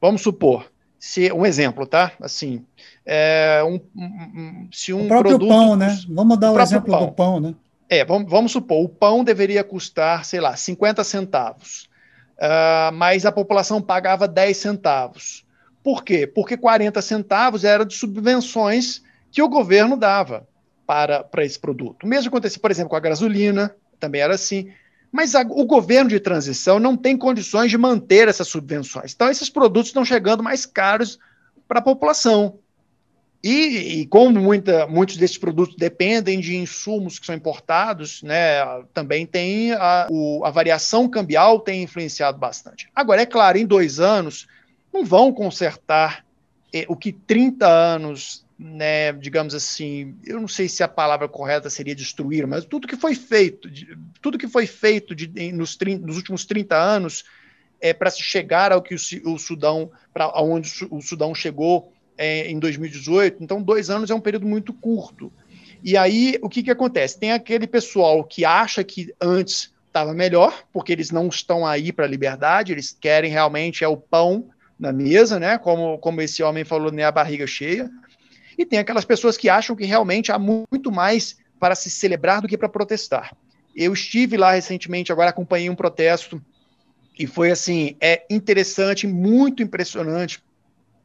[0.00, 2.12] Vamos supor, se um exemplo, tá?
[2.20, 2.62] Assim,
[3.06, 5.98] é, um, um, se um o próprio produto, pão, né?
[6.10, 7.06] Vamos dar o, o exemplo pão.
[7.06, 7.54] do pão, né?
[7.88, 11.88] É, vamos, vamos, supor, o pão deveria custar, sei lá, 50 centavos,
[12.36, 15.44] uh, mas a população pagava 10 centavos.
[15.82, 16.26] Por quê?
[16.26, 20.46] Porque 40 centavos era de subvenções que o governo dava
[20.86, 22.04] para, para esse produto.
[22.04, 24.70] O mesmo acontecia, por exemplo, com a gasolina, também era assim.
[25.12, 29.12] Mas a, o governo de transição não tem condições de manter essas subvenções.
[29.12, 31.18] Então, esses produtos estão chegando mais caros
[31.66, 32.58] para a população.
[33.42, 38.60] E, e como muita, muitos desses produtos dependem de insumos que são importados, né,
[38.92, 42.90] também tem a, o, a variação cambial tem influenciado bastante.
[42.94, 44.46] Agora, é claro, em dois anos,
[44.92, 46.24] não vão consertar
[46.72, 51.70] eh, o que 30 anos né, digamos assim, eu não sei se a palavra correta
[51.70, 53.70] seria destruir, mas tudo que foi feito,
[54.20, 57.24] tudo que foi feito de, nos, 30, nos últimos 30 anos
[57.80, 62.50] é, para se chegar ao que o, o Sudão, para onde o Sudão chegou é,
[62.50, 63.42] em 2018.
[63.42, 65.32] Então, dois anos é um período muito curto.
[65.82, 67.18] E aí, o que, que acontece?
[67.18, 72.04] Tem aquele pessoal que acha que antes estava melhor, porque eles não estão aí para
[72.04, 75.56] a liberdade, eles querem realmente é o pão na mesa, né?
[75.56, 77.90] Como, como esse homem falou, nem a barriga cheia.
[78.60, 82.46] E tem aquelas pessoas que acham que realmente há muito mais para se celebrar do
[82.46, 83.34] que para protestar.
[83.74, 86.38] Eu estive lá recentemente, agora acompanhei um protesto
[87.18, 90.42] e foi assim, é interessante, muito impressionante,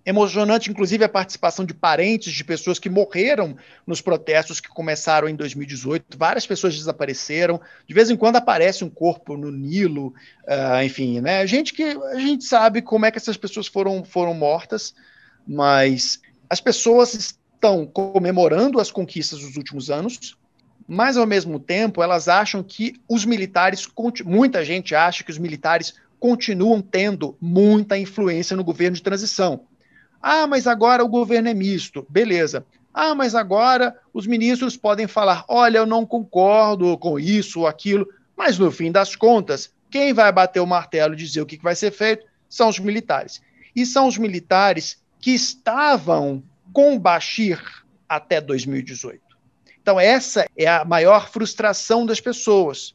[0.05, 3.55] emocionante, inclusive a participação de parentes de pessoas que morreram
[3.87, 6.17] nos protestos que começaram em 2018.
[6.17, 7.61] Várias pessoas desapareceram.
[7.87, 10.07] De vez em quando aparece um corpo no Nilo,
[10.43, 11.47] uh, enfim, né?
[11.47, 14.93] Gente que a gente sabe como é que essas pessoas foram, foram mortas,
[15.47, 20.37] mas as pessoas estão comemorando as conquistas dos últimos anos,
[20.87, 23.87] mas ao mesmo tempo elas acham que os militares,
[24.23, 29.61] muita gente acha que os militares continuam tendo muita influência no governo de transição.
[30.21, 32.05] Ah, mas agora o governo é misto.
[32.09, 32.65] Beleza.
[32.93, 38.07] Ah, mas agora os ministros podem falar: olha, eu não concordo com isso ou aquilo,
[38.35, 41.75] mas no fim das contas, quem vai bater o martelo e dizer o que vai
[41.75, 43.41] ser feito são os militares.
[43.75, 46.41] E são os militares que estavam
[46.75, 47.63] com Bashir
[48.07, 49.21] até 2018.
[49.81, 52.93] Então, essa é a maior frustração das pessoas,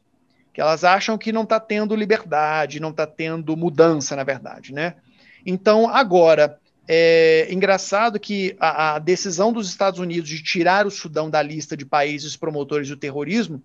[0.52, 4.74] que elas acham que não está tendo liberdade, não está tendo mudança, na verdade.
[4.74, 4.96] Né?
[5.46, 11.30] Então, agora, é engraçado que a, a, decisão dos Estados Unidos de tirar o Sudão
[11.30, 13.62] da lista de países promotores do terrorismo,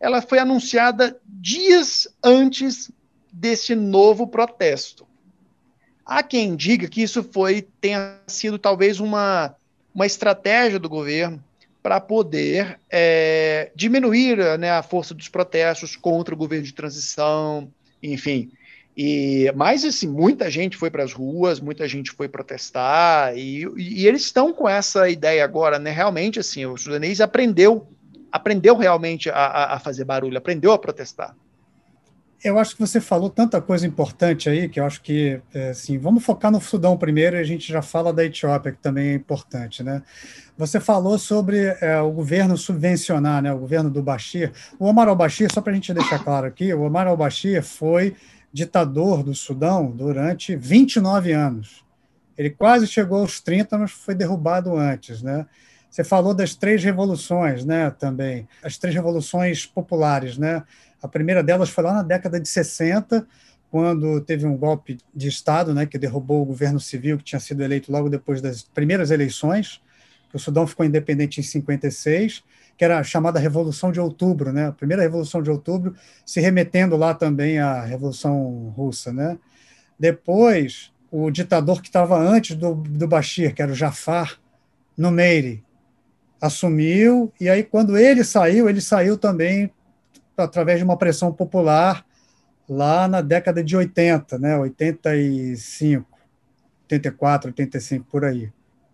[0.00, 2.90] ela foi anunciada dias antes
[3.30, 5.06] desse novo protesto.
[6.04, 9.54] Há quem diga que isso foi tenha sido talvez uma,
[9.94, 11.42] uma estratégia do governo
[11.82, 17.70] para poder é, diminuir né, a força dos protestos contra o governo de transição,
[18.02, 18.50] enfim.
[18.96, 24.06] E mas assim, muita gente foi para as ruas, muita gente foi protestar e, e
[24.06, 25.90] eles estão com essa ideia agora, né?
[25.90, 27.88] Realmente assim, o sudanês aprendeu,
[28.30, 31.34] aprendeu realmente a, a fazer barulho, aprendeu a protestar
[32.44, 35.96] eu acho que você falou tanta coisa importante aí que eu acho que, é, assim,
[35.96, 39.14] vamos focar no Sudão primeiro e a gente já fala da Etiópia, que também é
[39.14, 40.02] importante, né?
[40.56, 44.52] Você falou sobre é, o governo subvencionar, né, o governo do Bashir.
[44.78, 48.14] O Omar al-Bashir, só para a gente deixar claro aqui, o Omar al-Bashir foi
[48.52, 51.82] ditador do Sudão durante 29 anos.
[52.36, 55.46] Ele quase chegou aos 30, mas foi derrubado antes, né?
[55.90, 60.62] Você falou das três revoluções, né, também, as três revoluções populares, né?
[61.04, 63.26] A primeira delas foi lá na década de 60,
[63.70, 67.62] quando teve um golpe de Estado né, que derrubou o governo civil que tinha sido
[67.62, 69.82] eleito logo depois das primeiras eleições.
[70.32, 72.42] O Sudão ficou independente em 56,
[72.78, 74.68] que era a chamada Revolução de Outubro, né?
[74.68, 79.12] a primeira Revolução de Outubro, se remetendo lá também à Revolução Russa.
[79.12, 79.36] Né?
[80.00, 84.40] Depois, o ditador que estava antes do, do Bashir, que era o Jafar
[84.96, 85.62] Numeiri,
[86.40, 89.70] assumiu, e aí quando ele saiu, ele saiu também
[90.36, 92.04] através de uma pressão popular
[92.68, 96.06] lá na década de 80, né, 85,
[96.84, 98.50] 84, 85, por aí.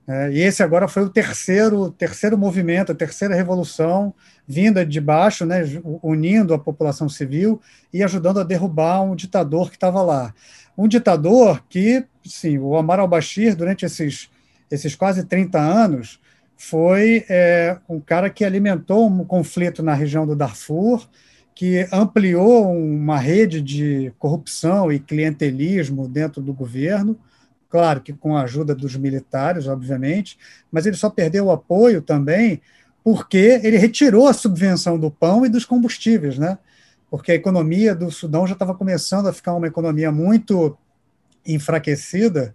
[0.09, 4.13] É, e esse agora foi o terceiro, terceiro movimento, a terceira revolução
[4.47, 5.63] vinda de baixo, né,
[6.03, 7.61] unindo a população civil
[7.93, 10.35] e ajudando a derrubar um ditador que estava lá.
[10.77, 14.29] Um ditador que, sim, o Omar al-Bashir, durante esses,
[14.69, 16.21] esses quase 30 anos,
[16.57, 21.09] foi é, um cara que alimentou um conflito na região do Darfur,
[21.61, 27.19] que ampliou uma rede de corrupção e clientelismo dentro do governo,
[27.69, 30.39] claro que com a ajuda dos militares, obviamente,
[30.73, 32.63] mas ele só perdeu o apoio também
[33.05, 36.57] porque ele retirou a subvenção do pão e dos combustíveis, né?
[37.11, 40.79] Porque a economia do Sudão já estava começando a ficar uma economia muito
[41.47, 42.55] enfraquecida,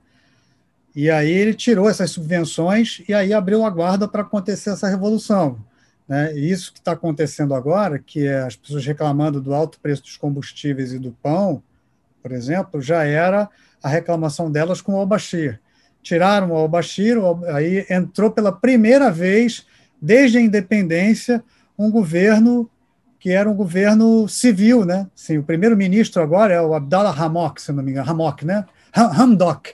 [0.96, 5.60] e aí ele tirou essas subvenções e aí abriu a guarda para acontecer essa revolução.
[6.08, 6.36] Né?
[6.38, 10.18] E isso que está acontecendo agora, que é as pessoas reclamando do alto preço dos
[10.18, 11.64] combustíveis e do pão,
[12.22, 13.50] por exemplo, já era
[13.82, 15.60] a reclamação delas com o Al-Bashir.
[16.02, 17.18] Tiraram o Al-Bashir,
[17.54, 19.66] aí entrou pela primeira vez,
[20.02, 21.44] desde a independência,
[21.78, 22.70] um governo
[23.20, 25.08] que era um governo civil, né?
[25.16, 28.66] Sim, o primeiro-ministro agora é o Abdallah Hamok, se não me engano, Hamok, né?
[28.94, 29.74] Hamdok,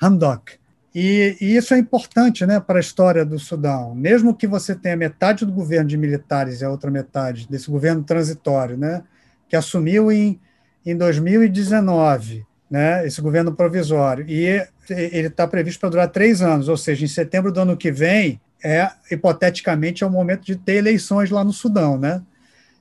[0.00, 0.58] Hamdok.
[0.94, 3.94] E, e, isso é importante né, para a história do Sudão.
[3.94, 8.02] Mesmo que você tenha metade do governo de militares e a outra metade desse governo
[8.02, 9.02] transitório, né,
[9.48, 10.40] que assumiu em,
[10.84, 16.76] em 2019, né, esse governo provisório, e ele está previsto para durar três anos, ou
[16.76, 21.30] seja, em setembro do ano que vem, é hipoteticamente é o momento de ter eleições
[21.30, 22.22] lá no Sudão, né?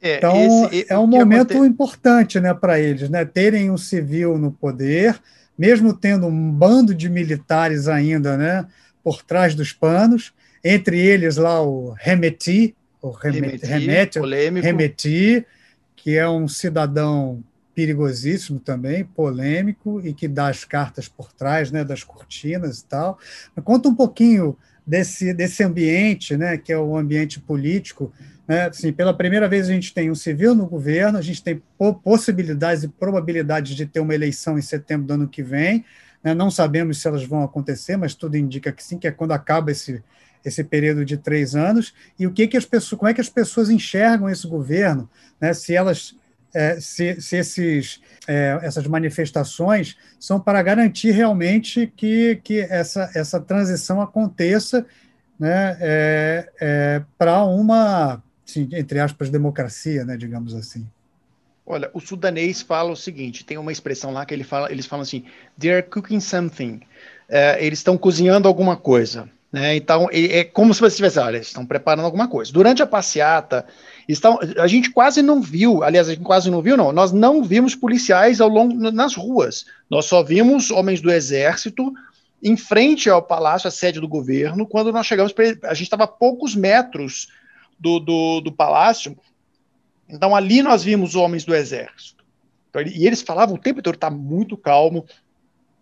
[0.02, 1.70] É, então esse, é um momento aconte...
[1.70, 5.20] importante, né, para eles, né, terem um civil no poder,
[5.58, 8.67] mesmo tendo um bando de militares ainda né,
[9.04, 14.20] por trás dos panos, entre eles lá o Remeti, o Remeti, Remeti,
[14.62, 15.46] Remeti,
[15.96, 17.43] que é um cidadão
[17.74, 23.20] perigosíssimo também, polêmico, e que dá as cartas por trás né, das cortinas e tal.
[23.63, 28.13] Conta um pouquinho desse, desse ambiente, né, que é o ambiente político,
[28.47, 28.67] né?
[28.67, 31.62] Assim, pela primeira vez a gente tem um civil no governo, a gente tem
[32.02, 35.84] possibilidades e probabilidades de ter uma eleição em setembro do ano que vem.
[36.23, 36.34] Né?
[36.34, 39.71] Não sabemos se elas vão acontecer, mas tudo indica que sim, que é quando acaba
[39.71, 40.02] esse,
[40.45, 41.93] esse período de três anos.
[42.17, 45.10] E o que, que as pessoas, como é que as pessoas enxergam esse governo?
[45.41, 45.54] Né?
[45.54, 46.15] Se elas
[46.58, 53.39] é, se, se esses, é, essas manifestações são para garantir realmente que, que essa, essa
[53.39, 54.84] transição aconteça
[55.39, 60.88] né, é, é para uma sim, entre aspas, democracia, né, digamos assim.
[61.63, 65.04] Olha, o sudanês fala o seguinte: tem uma expressão lá que ele fala, eles falam
[65.04, 65.26] assim,
[65.60, 66.80] they're cooking something.
[67.30, 69.30] É, eles estão cozinhando alguma coisa.
[69.52, 69.76] Né?
[69.76, 72.52] Então, é, é como se você tivesse, olha, eles estão preparando alguma coisa.
[72.52, 73.65] Durante a passeata,
[74.08, 77.43] estão, a gente quase não viu, aliás, a gente quase não viu, não, nós não
[77.43, 79.65] vimos policiais ao longo nas ruas.
[79.89, 81.93] Nós só vimos homens do exército
[82.41, 86.08] em frente ao palácio, a sede do governo, quando nós chegamos, a gente estava a
[86.08, 87.28] poucos metros
[87.80, 89.17] do, do, do palácio.
[90.08, 92.24] Então ali nós vimos homens do exército.
[92.70, 95.06] Então, e eles falavam o tempo todo, está muito calmo,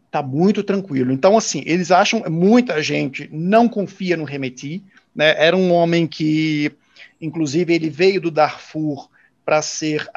[0.06, 1.12] está muito tranquilo.
[1.12, 4.82] Então, assim, eles acham, muita gente não confia no Remeti,
[5.14, 5.36] né?
[5.38, 6.72] Era um homem que,
[7.20, 9.10] inclusive, ele veio do Darfur
[9.44, 10.10] para ser,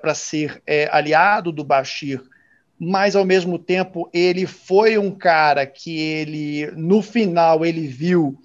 [0.00, 2.22] para ser é, aliado do Bashir,
[2.78, 8.38] mas ao mesmo tempo ele foi um cara que ele, no final, ele viu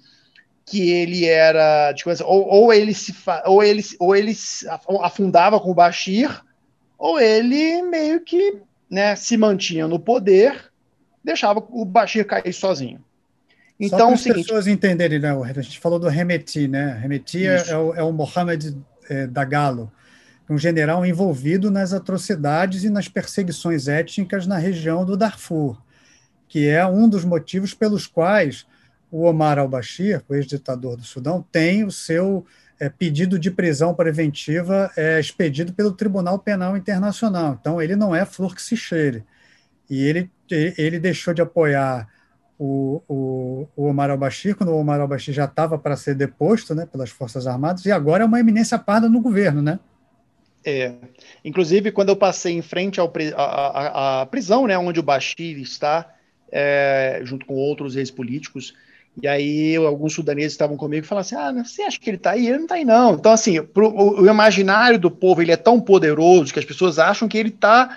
[0.66, 4.34] que ele era tipo ou, ou ele se ou ele ou ele
[5.02, 6.42] afundava com o Bashir
[6.98, 10.72] ou ele meio que né, se mantinha no poder
[11.22, 13.04] deixava o Bashir cair sozinho
[13.78, 17.46] então Só para as seguinte, pessoas entenderem né, a gente falou do Remeti né Remeti
[17.46, 18.76] é, é, o, é o Mohammed
[19.08, 19.92] é, Dagalo
[20.48, 25.82] um general envolvido nas atrocidades e nas perseguições étnicas na região do Darfur
[26.48, 28.66] que é um dos motivos pelos quais
[29.10, 32.44] o Omar al-Bashir, o ex-ditador do Sudão, tem o seu
[32.80, 37.56] é, pedido de prisão preventiva é, expedido pelo Tribunal Penal Internacional.
[37.60, 39.24] Então, ele não é flor que se cheire.
[39.88, 42.08] E ele, ele deixou de apoiar
[42.58, 46.86] o, o, o Omar al-Bashir, quando o Omar al-Bashir já estava para ser deposto né,
[46.86, 49.78] pelas Forças Armadas, e agora é uma eminência parda no governo, né?
[50.64, 50.92] É.
[51.44, 56.14] Inclusive, quando eu passei em frente à prisão, né, onde o Bashir está,
[56.50, 58.74] é, junto com outros ex-políticos,
[59.22, 62.32] e aí alguns sudaneses estavam comigo e falaram assim: ah, você acha que ele está
[62.32, 62.46] aí?
[62.46, 63.14] Ele não está aí, não.
[63.14, 66.98] Então, assim, pro, o, o, imaginário do povo ele é tão poderoso que as pessoas
[66.98, 67.96] acham que ele está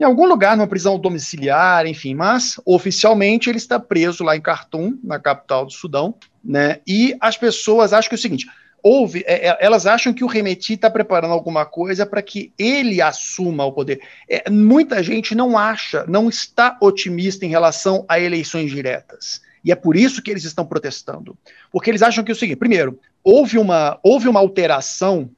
[0.00, 4.98] em algum lugar, numa prisão domiciliar, enfim, mas oficialmente ele está preso lá em Khartoum,
[5.04, 6.80] na capital do Sudão, Né?
[6.86, 8.46] E as pessoas acham que é o seguinte:
[8.82, 13.02] houve, é, é elas acham que o Remeti está preparando alguma coisa para que ele
[13.02, 14.00] assuma o poder.
[14.26, 19.42] É, muita gente não acha, não está otimista em relação a eleições diretas.
[19.62, 21.36] E é por isso que eles estão protestando.
[21.70, 25.30] Porque eles acham que é o seguinte: primeiro, houve uma, houve uma alteração,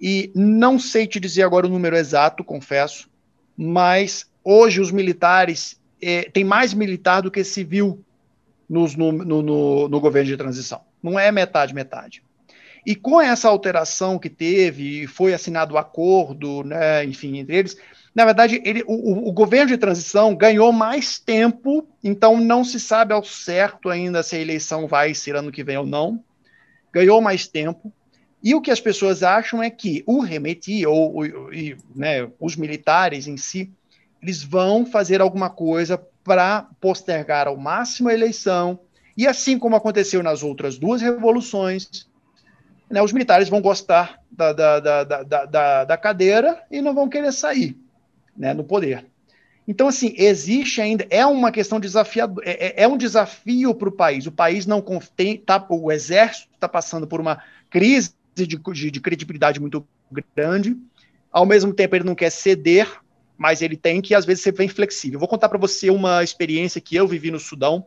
[0.00, 3.07] e não sei te dizer agora o número exato, confesso,
[3.58, 8.04] mas hoje os militares, é, tem mais militar do que civil
[8.68, 10.82] nos, no, no, no, no governo de transição.
[11.02, 12.22] Não é metade, metade.
[12.86, 17.76] E com essa alteração que teve, foi assinado o um acordo, né, enfim, entre eles,
[18.14, 23.12] na verdade, ele, o, o, governo de transição ganhou mais tempo, então não se sabe
[23.12, 26.22] ao certo ainda se a eleição vai ser ano que vem ou não.
[26.92, 27.92] Ganhou mais tempo.
[28.42, 31.24] E o que as pessoas acham é que o Remeti, ou, ou
[31.94, 33.70] né, os militares em si,
[34.22, 38.78] eles vão fazer alguma coisa para postergar ao máximo a eleição.
[39.16, 42.08] E assim como aconteceu nas outras duas revoluções,
[42.88, 47.32] né, os militares vão gostar da, da, da, da, da cadeira e não vão querer
[47.32, 47.76] sair
[48.36, 49.04] né, no poder.
[49.66, 53.92] Então, assim, existe ainda, é uma questão desafiadora, é, é, é um desafio para o
[53.92, 54.26] país.
[54.26, 54.82] O país não
[55.14, 58.12] tem, tá, o exército está passando por uma crise
[58.46, 59.86] de, de, de, credibilidade muito
[60.34, 60.76] grande.
[61.30, 62.88] Ao mesmo tempo, ele não quer ceder,
[63.36, 65.18] mas ele tem que, às vezes, ser bem flexível.
[65.18, 67.86] Vou contar para você uma experiência que eu vivi no Sudão.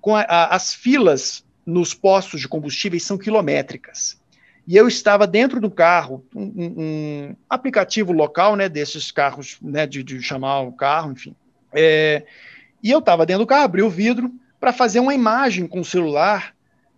[0.00, 4.20] Com a, a, as filas nos postos de combustíveis são quilométricas.
[4.66, 10.02] E eu estava dentro do carro, um, um aplicativo local, né, desses carros, né, de,
[10.02, 11.36] de chamar o carro, enfim.
[11.72, 12.24] É,
[12.82, 15.84] e eu estava dentro do carro, abri o vidro para fazer uma imagem com o
[15.84, 16.55] celular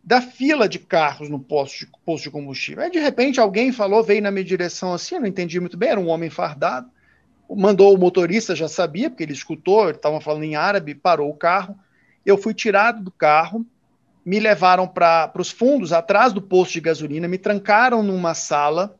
[0.09, 2.83] da fila de carros no posto de, posto de combustível.
[2.83, 5.91] Aí, de repente, alguém falou, veio na minha direção assim, eu não entendi muito bem,
[5.91, 6.89] era um homem fardado,
[7.47, 11.79] mandou o motorista, já sabia, porque ele escutou, estavam falando em árabe, parou o carro.
[12.25, 13.67] Eu fui tirado do carro,
[14.25, 18.97] me levaram para os fundos, atrás do posto de gasolina, me trancaram numa sala,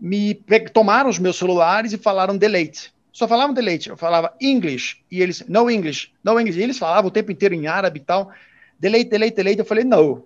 [0.00, 0.34] me
[0.72, 2.90] tomaram os meus celulares e falaram deleite.
[3.12, 3.90] Só falavam deleite.
[3.90, 6.58] Eu falava English e eles no English, no English.
[6.58, 8.30] E eles falavam o tempo inteiro em árabe e tal.
[8.80, 9.58] Deleite, deleite, deleite.
[9.58, 10.24] Eu falei não.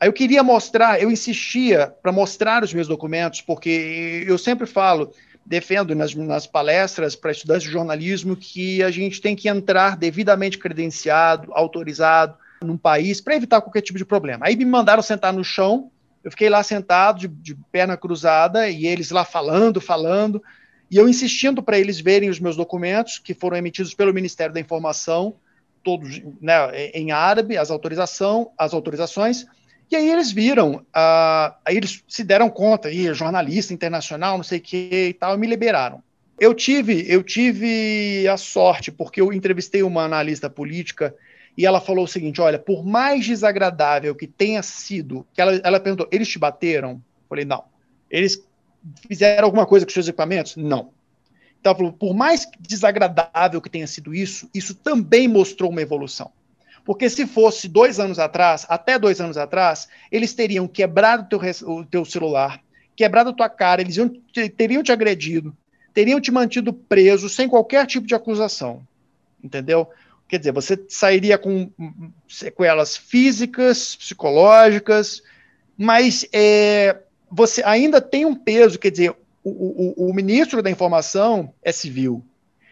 [0.00, 5.12] Aí eu queria mostrar, eu insistia para mostrar os meus documentos, porque eu sempre falo,
[5.44, 10.56] defendo nas, nas palestras para estudantes de jornalismo que a gente tem que entrar devidamente
[10.56, 14.46] credenciado, autorizado, num país para evitar qualquer tipo de problema.
[14.46, 15.90] Aí me mandaram sentar no chão,
[16.24, 20.42] eu fiquei lá sentado, de, de perna cruzada, e eles lá falando, falando,
[20.90, 24.60] e eu insistindo para eles verem os meus documentos, que foram emitidos pelo Ministério da
[24.60, 25.36] Informação,
[25.82, 29.46] todos né, em árabe, as, autorização, as autorizações,
[29.90, 34.58] e aí eles viram, uh, aí eles se deram conta, aí, jornalista internacional, não sei
[34.58, 36.02] o que e tal, e me liberaram.
[36.38, 41.14] Eu tive, eu tive a sorte, porque eu entrevistei uma analista política
[41.56, 45.80] e ela falou o seguinte: olha, por mais desagradável que tenha sido, que ela, ela
[45.80, 46.92] perguntou, eles te bateram?
[46.92, 47.64] Eu falei, não.
[48.08, 48.42] Eles
[49.06, 50.56] fizeram alguma coisa com seus equipamentos?
[50.56, 50.92] Não.
[51.60, 56.32] Então, ela falou, por mais desagradável que tenha sido isso, isso também mostrou uma evolução.
[56.90, 61.84] Porque se fosse dois anos atrás, até dois anos atrás, eles teriam quebrado teu, o
[61.84, 62.60] teu celular,
[62.96, 64.08] quebrado a tua cara, eles iam,
[64.56, 65.56] teriam te agredido,
[65.94, 68.84] teriam te mantido preso sem qualquer tipo de acusação.
[69.40, 69.88] Entendeu?
[70.26, 71.70] Quer dizer, você sairia com
[72.28, 75.22] sequelas físicas, psicológicas,
[75.78, 76.96] mas é,
[77.30, 79.14] você ainda tem um peso, quer dizer,
[79.44, 82.24] o, o, o, ministro da informação é civil.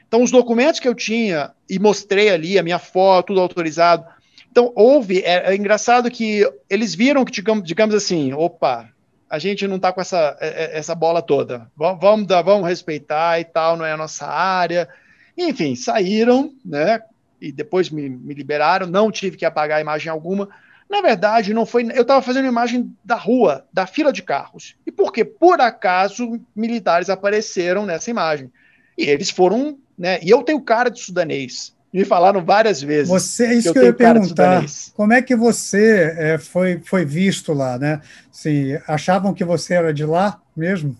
[0.08, 4.04] Então, os documentos que eu tinha e mostrei ali, a minha foto, tudo autorizado.
[4.50, 5.20] Então, houve.
[5.20, 8.88] É, é engraçado que eles viram que, digamos, digamos assim, opa,
[9.28, 11.70] a gente não está com essa, é, é, essa bola toda.
[11.76, 14.88] Vamos, vamos, vamos respeitar e tal, não é a nossa área.
[15.36, 17.02] Enfim, saíram, né?
[17.40, 20.48] e depois me, me liberaram, não tive que apagar imagem alguma.
[20.88, 21.84] Na verdade, não foi.
[21.94, 24.74] Eu estava fazendo imagem da rua, da fila de carros.
[24.86, 28.50] E porque, por acaso, militares apareceram nessa imagem.
[28.96, 29.78] E eles foram.
[29.98, 31.74] Né, e eu tenho cara de sudanês.
[31.92, 33.08] Me falaram várias vezes.
[33.08, 34.64] Você, é isso que eu, que eu ia perguntar.
[34.94, 38.02] Como é que você é, foi, foi visto lá, né?
[38.30, 40.96] Assim, achavam que você era de lá mesmo?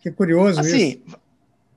[0.00, 1.18] Que curioso assim, isso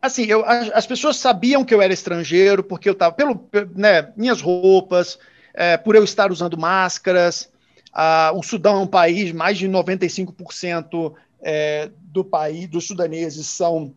[0.02, 4.42] assim, eu, as pessoas sabiam que eu era estrangeiro, porque eu estava, pelo, né, minhas
[4.42, 5.20] roupas,
[5.54, 7.50] é, por eu estar usando máscaras.
[7.94, 13.94] Ah, o Sudão é um país, mais de 95% é, do país, dos sudaneses são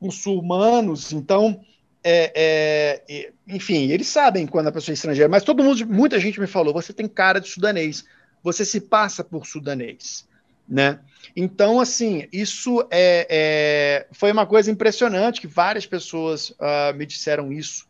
[0.00, 1.60] muçulmanos, então,
[2.02, 6.40] é, é, enfim, eles sabem quando a pessoa é estrangeira, mas todo mundo, muita gente
[6.40, 8.04] me falou, você tem cara de sudanês,
[8.42, 10.26] você se passa por sudanês,
[10.68, 11.00] né?
[11.34, 17.52] Então, assim, isso é, é, foi uma coisa impressionante que várias pessoas uh, me disseram
[17.52, 17.86] isso.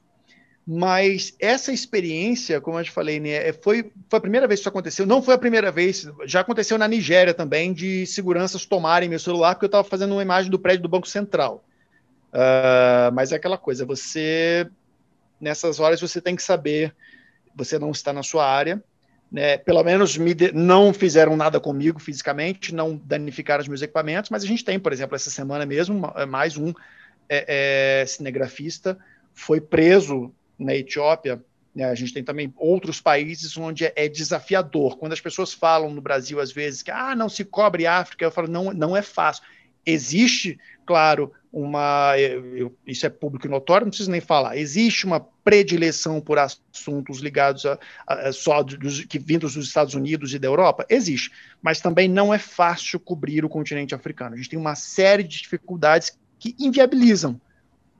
[0.71, 4.63] Mas essa experiência, como eu te falei, né, é, foi, foi a primeira vez que
[4.63, 5.07] isso aconteceu.
[5.07, 9.55] Não foi a primeira vez, já aconteceu na Nigéria também, de seguranças tomarem meu celular,
[9.55, 11.65] porque eu estava fazendo uma imagem do prédio do Banco Central.
[12.33, 14.69] Uh, mas é aquela coisa, você,
[15.41, 16.95] nessas horas, você tem que saber,
[17.55, 18.83] você não está na sua área,
[19.31, 24.31] né, pelo menos me de, não fizeram nada comigo fisicamente, não danificaram os meus equipamentos,
[24.31, 26.73] mas a gente tem, por exemplo, essa semana mesmo, mais um
[27.29, 28.99] é, é, cinegrafista
[29.35, 31.43] foi preso na Etiópia,
[31.75, 34.99] né, a gente tem também outros países onde é, é, desafiador.
[34.99, 38.31] Quando as pessoas falam no Brasil, às vezes, que ah, não se cobre África, eu
[38.33, 39.45] falo, não, não é fácil.
[39.91, 42.13] Existe, claro, uma.
[42.19, 44.59] Eu, isso é público e notório, não preciso nem falar.
[44.59, 49.95] Existe uma predileção por assuntos ligados a, a, a só dos, que vindos dos Estados
[49.95, 50.85] Unidos e da Europa?
[50.91, 51.33] Existe.
[51.63, 54.35] Mas também não é fácil cobrir o continente africano.
[54.35, 57.41] A gente tem uma série de dificuldades que inviabilizam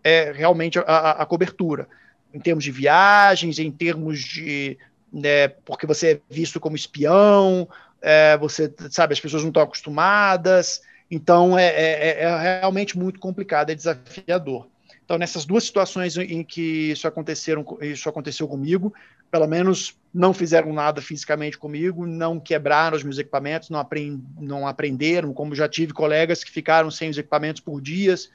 [0.05, 1.89] é, realmente a, a cobertura
[2.35, 4.77] em termos de viagens, em termos de.
[5.11, 7.67] Né, porque você é visto como espião,
[8.03, 13.19] é, você sabe, as pessoas não estão acostumadas, então é, é, é, é, realmente muito
[13.19, 14.67] complicado, é desafiador.
[15.05, 18.93] Então, nessas duas situações em que isso, aconteceram, isso aconteceu comigo,
[19.31, 24.67] pelo menos não fizeram nada fisicamente comigo, não quebraram os meus equipamentos, não, aprend, não
[24.67, 28.31] aprenderam, como já tive colegas que ficaram sem os equipamentos por dias,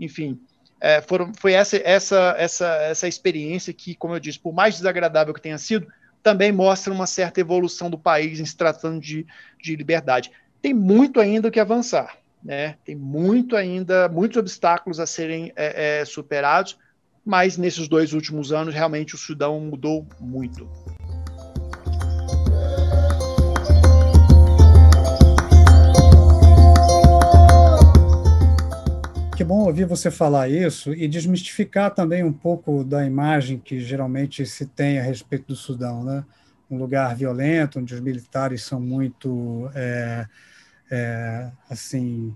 [0.00, 0.40] enfim
[0.80, 5.32] é, foram, foi essa, essa, essa, essa experiência que, como eu disse, por mais desagradável
[5.32, 5.86] que tenha sido,
[6.22, 9.26] também mostra uma certa evolução do país em se tratando de,
[9.62, 10.30] de liberdade.
[10.66, 12.74] Tem muito ainda que avançar, né?
[12.84, 16.76] tem muito ainda, muitos obstáculos a serem é, é, superados,
[17.24, 20.68] mas nesses dois últimos anos, realmente o Sudão mudou muito.
[29.36, 34.44] Que bom ouvir você falar isso e desmistificar também um pouco da imagem que geralmente
[34.44, 36.24] se tem a respeito do Sudão, né?
[36.68, 40.26] Um lugar violento, onde os militares são muito, é,
[40.90, 42.34] é, assim,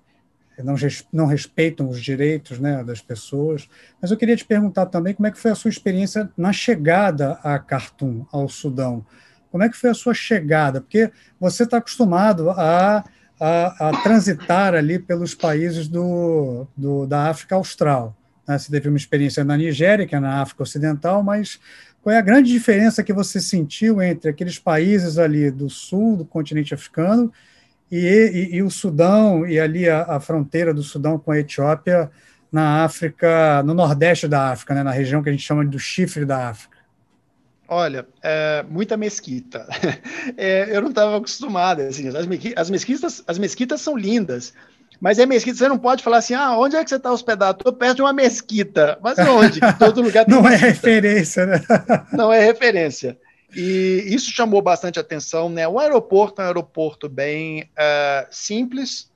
[0.59, 0.74] não,
[1.12, 3.68] não respeitam os direitos né, das pessoas.
[4.01, 7.38] Mas eu queria te perguntar também como é que foi a sua experiência na chegada
[7.42, 9.05] a Khartoum, ao Sudão.
[9.51, 10.80] Como é que foi a sua chegada?
[10.80, 13.05] Porque você está acostumado a
[13.40, 18.14] a, a transitar ali pelos países do, do, da África Austral.
[18.46, 18.59] Né?
[18.59, 21.59] Você teve uma experiência na Nigéria, que é na África Ocidental, mas
[22.03, 26.24] qual é a grande diferença que você sentiu entre aqueles países ali do sul do
[26.24, 27.32] continente africano
[27.91, 27.99] e,
[28.53, 32.11] e, e o Sudão, e ali a, a, fronteira do Sudão com a Etiópia,
[32.51, 34.82] na África, no nordeste da África, né?
[34.82, 36.78] na região que a gente chama do chifre da África?
[37.68, 39.66] Olha, é, muita mesquita.
[40.36, 41.80] É, eu não estava acostumado.
[41.80, 44.53] Assim, as, as, mesquitas, as mesquitas são lindas,
[45.01, 45.57] mas é mesquita.
[45.57, 47.59] Você não pode falar assim, ah, onde é que você está hospedado?
[47.59, 48.99] Estou perto de uma mesquita.
[49.03, 49.61] Mas onde?
[49.78, 50.66] Todo lugar tem Não é mesquita.
[50.66, 51.62] é referência, né?
[52.12, 53.18] Não é referência.
[53.55, 55.48] E isso chamou bastante atenção.
[55.48, 55.66] Né?
[55.66, 59.11] O aeroporto é um aeroporto bem uh, simples,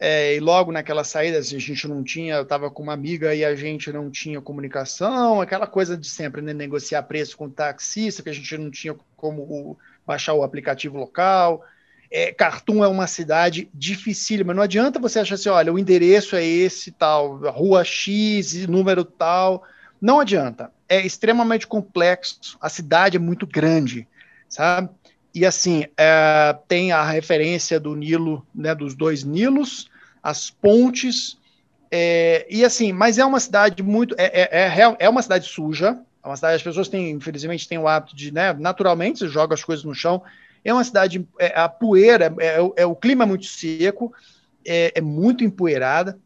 [0.00, 3.44] é, e logo naquela saída, a gente não tinha, eu estava com uma amiga e
[3.44, 8.28] a gente não tinha comunicação, aquela coisa de sempre, né, negociar preço com taxista, que
[8.28, 9.76] a gente não tinha como o,
[10.06, 11.64] baixar o aplicativo local.
[12.10, 16.36] É, Khartoum é uma cidade difícil, mas não adianta você achar assim, olha, o endereço
[16.36, 19.64] é esse tal, rua X, número tal.
[20.00, 20.70] Não adianta.
[20.88, 24.06] É extremamente complexo, a cidade é muito grande,
[24.48, 24.88] sabe?
[25.34, 29.90] E assim, é, tem a referência do Nilo, né, dos dois Nilos,
[30.22, 31.38] as pontes,
[31.90, 34.14] é, e assim, mas é uma cidade muito.
[34.18, 37.78] É, é, é, é uma cidade suja, é uma cidade, as pessoas têm, infelizmente, têm
[37.78, 40.22] o hábito de, né, naturalmente, você joga as coisas no chão.
[40.64, 44.12] É uma cidade, é, a poeira, é, é, o clima é muito seco,
[44.66, 46.18] é, é muito empoeirada.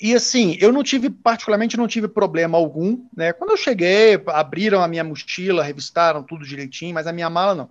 [0.00, 3.32] E assim, eu não tive, particularmente, não tive problema algum, né?
[3.32, 7.68] Quando eu cheguei, abriram a minha mochila, revistaram tudo direitinho, mas a minha mala não.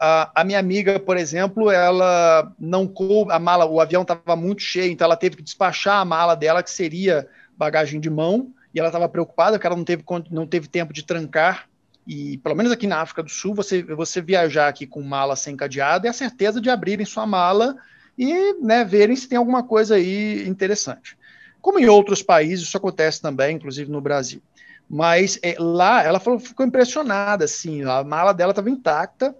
[0.00, 4.62] A, a, minha amiga, por exemplo, ela não coube, a mala, o avião estava muito
[4.62, 8.78] cheio, então ela teve que despachar a mala dela, que seria bagagem de mão, e
[8.78, 11.68] ela estava preocupada porque ela não teve, não teve tempo de trancar.
[12.06, 15.54] E pelo menos aqui na África do Sul, você, você viajar aqui com mala sem
[15.54, 17.76] cadeado é a certeza de abrirem sua mala
[18.16, 21.17] e né, verem se tem alguma coisa aí interessante.
[21.60, 24.40] Como em outros países, isso acontece também, inclusive no Brasil.
[24.88, 29.34] Mas é, lá ela falou, ficou impressionada, assim, a mala dela estava intacta,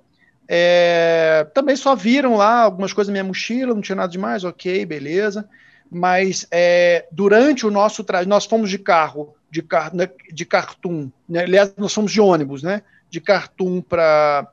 [0.47, 4.85] é, também só viram lá algumas coisas na minha mochila, não tinha nada demais, ok,
[4.87, 5.49] beleza.
[5.91, 11.11] Mas é, durante o nosso trajeto, nós fomos de carro, de, car né, de Khartoum,
[11.29, 11.45] né?
[11.45, 12.83] aliás, nós fomos de ônibus, né?
[13.11, 14.47] De Khartoum para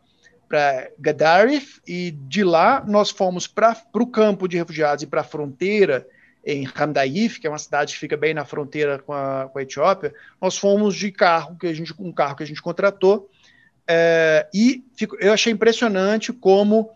[0.47, 5.23] para Gadarif e de lá nós fomos para o campo de refugiados e para a
[5.23, 6.05] fronteira
[6.45, 9.61] em Hamdaif, que é uma cidade que fica bem na fronteira com a, com a
[9.63, 13.29] Etiópia, nós fomos de carro, que a gente, um carro que a gente contratou,
[13.87, 16.91] é, e fico, eu achei impressionante como,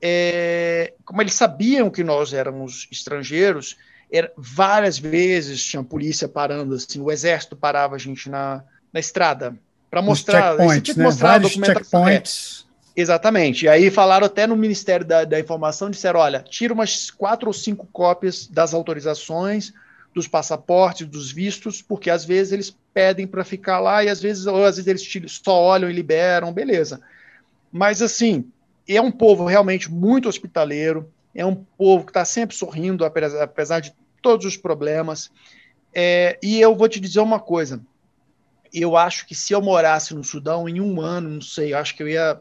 [0.00, 3.76] é, como eles sabiam que nós éramos estrangeiros,
[4.10, 9.56] era, várias vezes tinha polícia parando, assim, o exército parava a gente na, na estrada
[9.90, 11.04] para mostrar, checkpoints, né?
[11.04, 12.63] mostrar Vários checkpoints.
[12.96, 13.64] Exatamente.
[13.64, 17.52] E aí falaram até no Ministério da, da Informação, disseram, olha, tira umas quatro ou
[17.52, 19.72] cinco cópias das autorizações,
[20.14, 24.46] dos passaportes, dos vistos, porque às vezes eles pedem para ficar lá e às vezes,
[24.46, 27.00] ou às vezes eles só olham e liberam, beleza.
[27.72, 28.48] Mas assim,
[28.88, 33.80] é um povo realmente muito hospitaleiro, é um povo que está sempre sorrindo, apesar, apesar,
[33.80, 33.92] de
[34.22, 35.32] todos os problemas.
[35.92, 37.80] É, e eu vou te dizer uma coisa:
[38.72, 42.02] eu acho que se eu morasse no Sudão em um ano, não sei, acho que
[42.04, 42.40] eu ia,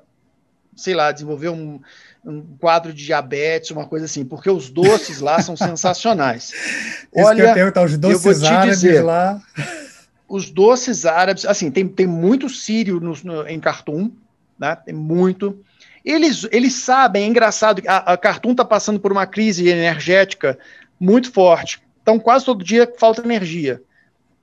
[0.75, 1.79] sei lá, desenvolver um,
[2.25, 6.51] um quadro de diabetes, uma coisa assim, porque os doces lá são sensacionais.
[7.15, 9.41] Olha, eu, tenho, os doces árabes dizer, lá.
[10.27, 14.11] Os doces árabes, assim, tem, tem muito sírio no, no, em Khartoum,
[14.57, 14.75] né?
[14.75, 15.59] Tem muito.
[16.03, 20.57] Eles, eles sabem, é engraçado, a, a Cartoon está passando por uma crise energética
[20.99, 21.81] muito forte.
[22.01, 23.81] Então, quase todo dia falta energia.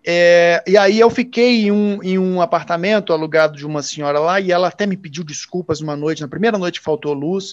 [0.07, 4.40] É, e aí eu fiquei em um, em um apartamento alugado de uma senhora lá,
[4.40, 7.53] e ela até me pediu desculpas uma noite, na primeira noite faltou luz,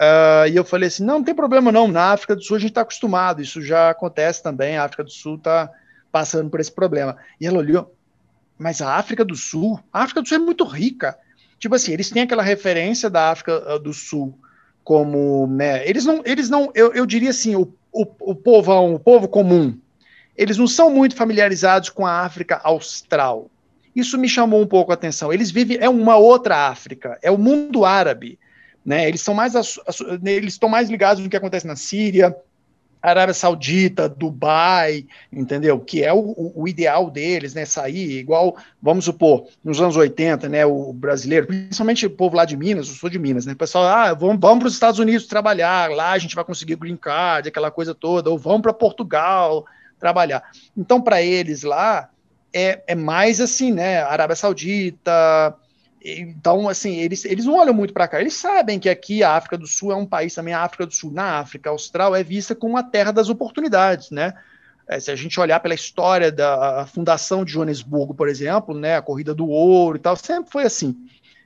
[0.00, 2.60] uh, e eu falei assim, não, não tem problema não, na África do Sul a
[2.60, 5.70] gente está acostumado, isso já acontece também, a África do Sul está
[6.10, 7.16] passando por esse problema.
[7.38, 7.94] E ela olhou,
[8.58, 11.18] mas a África do Sul, a África do Sul é muito rica,
[11.58, 14.38] Tipo assim, eles têm aquela referência da África ah, do Sul
[14.84, 19.00] como, né, eles não, eles não, eu, eu diria assim, o, o, o povão, o
[19.00, 19.76] povo comum,
[20.36, 23.50] eles não são muito familiarizados com a África Austral.
[23.94, 25.32] Isso me chamou um pouco a atenção.
[25.32, 28.38] Eles vivem, é uma outra África, é o mundo árabe,
[28.84, 29.08] né?
[29.08, 29.54] Eles são mais,
[30.22, 32.36] eles estão mais ligados no que acontece na Síria,
[33.00, 35.78] Arábia Saudita, Dubai, entendeu?
[35.78, 37.64] Que é o, o, ideal deles, né?
[37.64, 40.66] Sair igual, vamos supor, nos anos 80, né?
[40.66, 43.52] O brasileiro, principalmente o povo lá de Minas, eu sou de Minas, né?
[43.52, 46.76] O pessoal, ah, vamos, vamos para os Estados Unidos trabalhar, lá a gente vai conseguir
[46.76, 49.64] green card, aquela coisa toda, ou vamos para Portugal
[49.98, 50.42] trabalhar.
[50.76, 52.10] Então, para eles lá,
[52.52, 54.02] é, é mais assim, né?
[54.02, 55.56] Arábia Saudita,
[56.08, 58.20] então, assim, eles, eles não olham muito para cá.
[58.20, 60.94] Eles sabem que aqui a África do Sul é um país também, a África do
[60.94, 64.32] Sul, na África Austral, é vista como a terra das oportunidades, né?
[64.88, 69.02] É, se a gente olhar pela história da fundação de Joanesburgo, por exemplo, né, a
[69.02, 70.94] corrida do ouro e tal, sempre foi assim.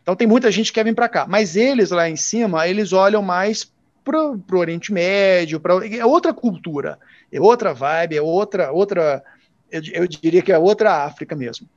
[0.02, 2.92] Então tem muita gente que quer vir para cá, mas eles lá em cima, eles
[2.92, 3.72] olham mais
[4.04, 6.98] para o Oriente Médio, para é outra cultura,
[7.32, 9.22] é outra vibe, é outra outra
[9.70, 11.68] eu, eu diria que é outra África mesmo.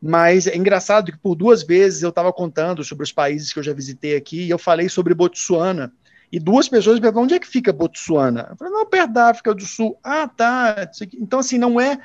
[0.00, 3.62] Mas é engraçado que por duas vezes eu estava contando sobre os países que eu
[3.62, 5.92] já visitei aqui e eu falei sobre Botsuana.
[6.30, 8.48] E duas pessoas me perguntaram, onde é que fica Botsuana?
[8.50, 9.98] Eu falei, não, perto da África do Sul.
[10.02, 10.90] Ah, tá.
[11.14, 11.98] Então, assim, não é...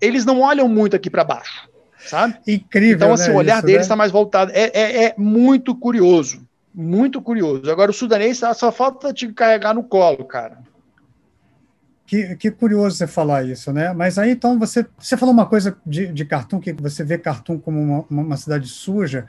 [0.00, 1.68] Eles não olham muito aqui para baixo,
[1.98, 2.38] sabe?
[2.46, 3.82] Incrível, Então, assim, né, o olhar isso, deles né?
[3.82, 4.52] está mais voltado.
[4.54, 6.46] É, é, é, muito curioso.
[6.72, 7.70] Muito curioso.
[7.70, 10.58] Agora, o sudanês só falta te carregar no colo, cara.
[12.10, 13.92] Que, que, curioso você falar isso, né?
[13.92, 17.56] Mas aí então você, você falou uma coisa de, de Khartoum, que você vê Khartoum
[17.56, 19.26] como uma, uma, cidade suja,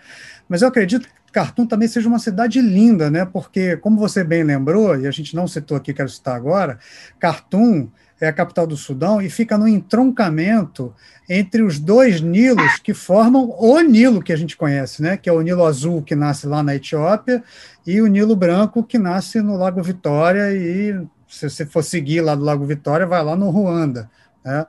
[0.50, 3.24] mas eu acredito que Khartoum também seja uma cidade linda, né?
[3.24, 6.80] Porque, como você bem lembrou, e a gente não citou aqui, quero citar agora,
[7.20, 7.88] Khartoum
[8.20, 10.92] é a capital do Sudão e fica no entroncamento
[11.30, 15.18] entre os dois Nilos que formam o Nilo que a gente conhece, né?
[15.18, 17.44] Que é o Nilo Azul que nasce lá na Etiópia
[17.86, 21.00] e o Nilo Branco que nasce no Lago Vitória e
[21.32, 24.12] se você for seguir lá do Lago Vitória, vai lá no Ruanda.
[24.44, 24.66] Né?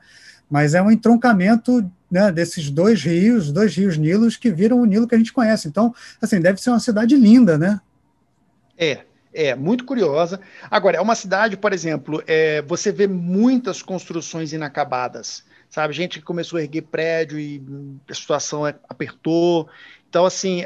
[0.48, 5.08] Mas é um entroncamento né, desses dois rios, dois rios Nilos, que viram o Nilo
[5.08, 5.66] que a gente conhece.
[5.66, 7.80] Então, assim, deve ser uma cidade linda, né?
[8.78, 9.00] É,
[9.34, 10.40] é, muito curiosa.
[10.70, 15.94] Agora, é uma cidade, por exemplo, é, você vê muitas construções inacabadas, sabe?
[15.94, 17.62] Gente que começou a erguer prédio e
[18.08, 19.68] a situação apertou.
[20.08, 20.64] Então, assim,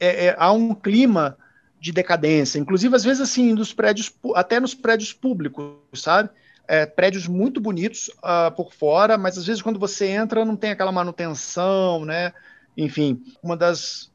[0.00, 1.36] é, é, há um clima
[1.84, 6.30] de decadência, inclusive às vezes assim nos prédios, até nos prédios públicos, sabe?
[6.66, 10.70] É, prédios muito bonitos uh, por fora, mas às vezes quando você entra não tem
[10.70, 12.32] aquela manutenção, né?
[12.74, 14.10] Enfim, uma das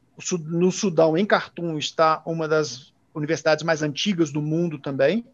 [0.48, 5.24] no Sudão, em Khartoum, está uma das universidades mais antigas do mundo também.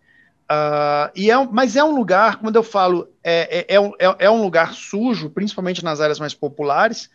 [0.45, 4.16] Uh, e é, mas é um lugar, quando eu falo, é, é, é, um, é,
[4.26, 7.11] é um lugar sujo, principalmente nas áreas mais populares,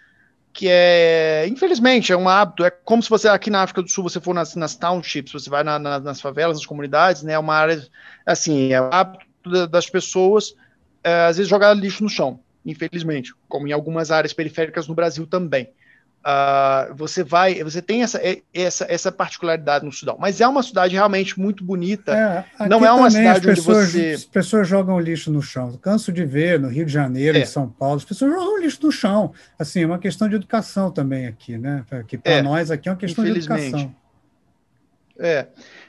[0.54, 2.64] que é, infelizmente, é um hábito.
[2.64, 5.50] É como se você aqui na África do Sul, você for nas, nas townships, você
[5.50, 7.34] vai na, na, nas favelas, nas comunidades, né?
[7.34, 7.86] É uma área,
[8.26, 10.56] assim, é o hábito das pessoas,
[11.04, 15.26] é, às vezes, jogar lixo no chão, infelizmente, como em algumas áreas periféricas no Brasil
[15.26, 15.70] também.
[16.24, 18.22] Uh, você vai, você tem essa,
[18.54, 22.46] essa, essa particularidade no Sudão, mas é uma cidade realmente muito bonita.
[22.60, 24.12] É, não é uma cidade onde pessoas, você.
[24.12, 25.76] As pessoas jogam lixo no chão.
[25.82, 27.42] Canso de ver no Rio de Janeiro, é.
[27.42, 29.34] em São Paulo, as pessoas jogam lixo no chão.
[29.58, 31.84] Assim, é uma questão de educação também aqui, né?
[32.08, 33.96] Que para é, nós aqui é uma questão de educação.
[35.18, 35.48] É.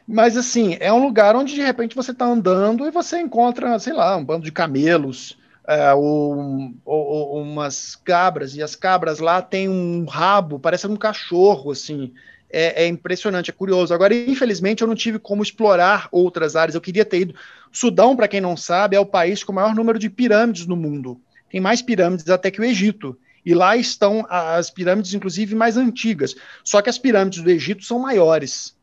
[0.08, 3.92] Mas assim, é um lugar onde de repente você está andando e você encontra, sei
[3.92, 9.68] lá, um bando de camelos é, ou, ou, umas cabras, e as cabras lá têm
[9.68, 12.12] um rabo, parece um cachorro, assim.
[12.54, 13.94] É, é, impressionante, é curioso.
[13.94, 16.74] Agora, infelizmente, eu não tive como explorar outras áreas.
[16.74, 17.34] Eu queria ter ido.
[17.72, 20.76] Sudão, para quem não sabe, é o país com o maior número de pirâmides no
[20.76, 21.18] mundo.
[21.50, 23.18] Tem mais pirâmides até que o Egito.
[23.44, 26.34] E lá estão as pirâmides, inclusive, mais antigas.
[26.62, 28.76] Só que as pirâmides do Egito são maiores.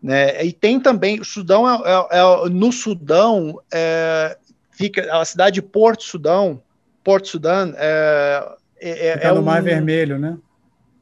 [0.00, 0.44] Né?
[0.44, 1.18] E tem também.
[1.18, 4.38] O Sudão é, é, é no Sudão é,
[4.76, 6.62] fica a cidade de Porto Sudão,
[7.02, 10.36] Porto Sudão é, é, é no um, Mar Vermelho, né?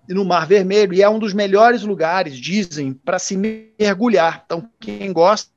[0.09, 4.43] No Mar Vermelho e é um dos melhores lugares, dizem, para se mergulhar.
[4.47, 5.51] Então quem gosta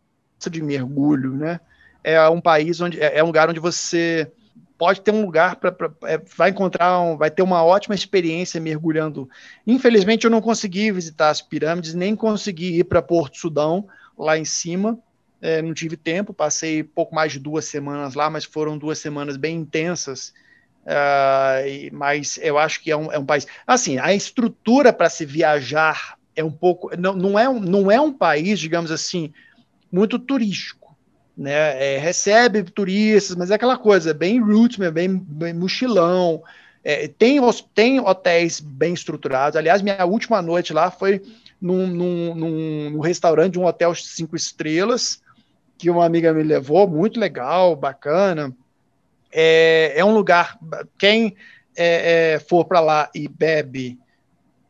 [0.50, 1.60] de mergulho, né?
[2.04, 4.32] É um país onde é, é um lugar onde você
[4.78, 9.30] pode ter um lugar para é, vai encontrar um, vai ter uma ótima experiência mergulhando.
[9.66, 13.88] Infelizmente eu não consegui visitar as pirâmides nem consegui ir para Porto Sudão
[14.18, 14.98] lá em cima
[15.42, 19.38] é, não tive tempo, passei pouco mais de duas semanas lá, mas foram duas semanas
[19.38, 20.34] bem intensas.
[20.84, 23.46] Uh, mas eu acho que é um, é um país.
[23.66, 26.90] Assim, a estrutura para se viajar é um pouco.
[26.98, 29.34] Não, não, é um, não é um país, digamos assim,
[29.92, 30.96] muito turístico.
[31.38, 31.96] Né?
[31.96, 36.42] É, recebe turistas, mas é aquela coisa, bem roots, bem, bem mochilão.
[36.84, 37.40] É, tem,
[37.76, 39.58] tem hotéis bem estruturados.
[39.58, 41.22] Aliás, minha última noite lá foi
[41.62, 45.22] num, num, num, num restaurante de um hotel cinco estrelas
[45.78, 48.54] que uma amiga me levou, muito legal, bacana.
[49.32, 50.58] É, é um lugar,
[50.98, 51.36] quem
[51.76, 54.00] é, é, for para lá e bebe,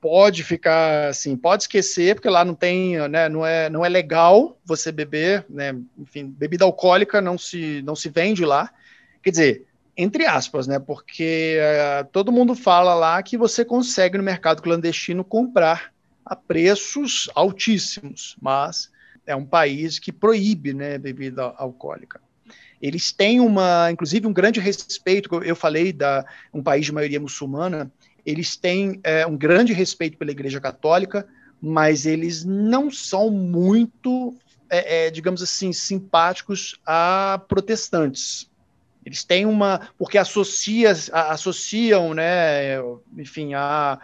[0.01, 4.57] pode ficar assim, pode esquecer, porque lá não tem, né, não é, não é legal
[4.65, 8.69] você beber, né, enfim, bebida alcoólica não se, não se vende lá.
[9.23, 14.23] Quer dizer, entre aspas, né, porque uh, todo mundo fala lá que você consegue no
[14.23, 15.91] mercado clandestino comprar
[16.25, 18.91] a preços altíssimos, mas
[19.27, 22.19] é um país que proíbe né, bebida alcoólica.
[22.81, 25.29] Eles têm uma, inclusive, um grande respeito.
[25.43, 27.91] Eu falei da um país de maioria muçulmana.
[28.25, 31.27] Eles têm é, um grande respeito pela Igreja Católica,
[31.61, 34.35] mas eles não são muito,
[34.69, 38.49] é, é, digamos assim, simpáticos a protestantes.
[39.05, 42.77] Eles têm uma, porque associa, associam, né,
[43.17, 43.99] enfim, a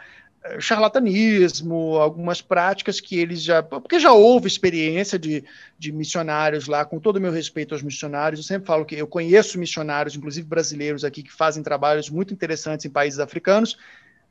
[0.59, 3.63] charlatanismo, algumas práticas que eles já.
[3.63, 5.43] Porque já houve experiência de,
[5.77, 8.39] de missionários lá, com todo o meu respeito aos missionários.
[8.39, 12.85] Eu sempre falo que eu conheço missionários, inclusive brasileiros aqui, que fazem trabalhos muito interessantes
[12.85, 13.77] em países africanos,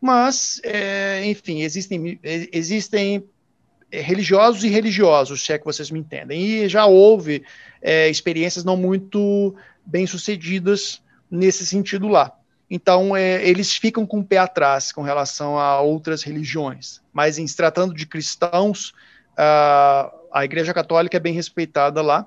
[0.00, 3.24] mas, é, enfim, existem, existem
[3.90, 6.40] religiosos e religiosos, se é que vocês me entendem.
[6.40, 7.44] E já houve
[7.80, 9.54] é, experiências não muito
[9.84, 11.00] bem sucedidas
[11.30, 12.36] nesse sentido lá.
[12.74, 17.02] Então, é, eles ficam com o pé atrás com relação a outras religiões.
[17.12, 18.94] Mas, em se tratando de cristãos,
[19.36, 22.26] a, a Igreja Católica é bem respeitada lá.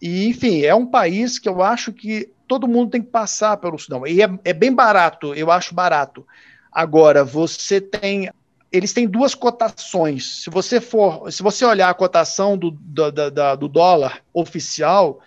[0.00, 3.78] E, enfim, é um país que eu acho que todo mundo tem que passar pelo
[3.78, 4.06] Sudão.
[4.06, 6.26] E é, é bem barato, eu acho barato.
[6.72, 8.30] Agora, você tem.
[8.72, 10.42] Eles têm duas cotações.
[10.42, 15.20] Se você for, se você olhar a cotação do, do, do, do dólar oficial,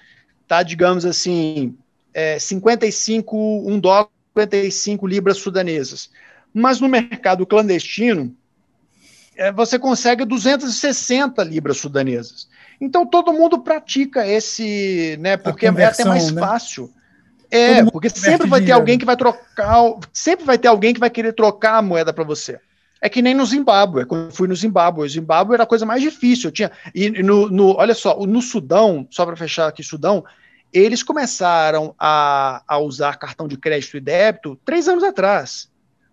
[0.48, 1.78] tá, digamos assim,
[2.16, 4.10] é, 55, um dólar
[4.48, 6.10] 55 libras sudanesas.
[6.54, 8.36] Mas no mercado clandestino,
[9.36, 12.48] é, você consegue 260 libras sudanesas.
[12.82, 15.38] Então todo mundo pratica esse, né?
[15.38, 16.42] Porque é até mais né?
[16.42, 16.92] fácil.
[17.52, 21.10] É, porque sempre vai ter alguém que vai trocar, sempre vai ter alguém que vai
[21.10, 22.60] querer trocar a moeda para você.
[23.02, 24.06] É que nem no Zimbábue.
[24.06, 26.50] Quando eu fui no Zimbábue, o Zimbábue era a coisa mais difícil.
[26.50, 30.24] Eu tinha e no, no olha só, no Sudão, só para fechar aqui, Sudão,
[30.72, 35.70] eles começaram a, a usar cartão de crédito e débito três anos atrás.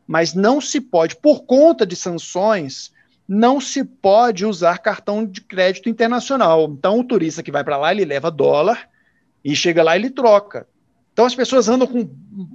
[0.07, 2.93] Mas não se pode, por conta de sanções,
[3.29, 6.69] não se pode usar cartão de crédito internacional.
[6.71, 8.89] Então, o turista que vai para lá, ele leva dólar
[9.45, 10.67] e chega lá ele troca.
[11.17, 12.07] Então as pessoas andam com,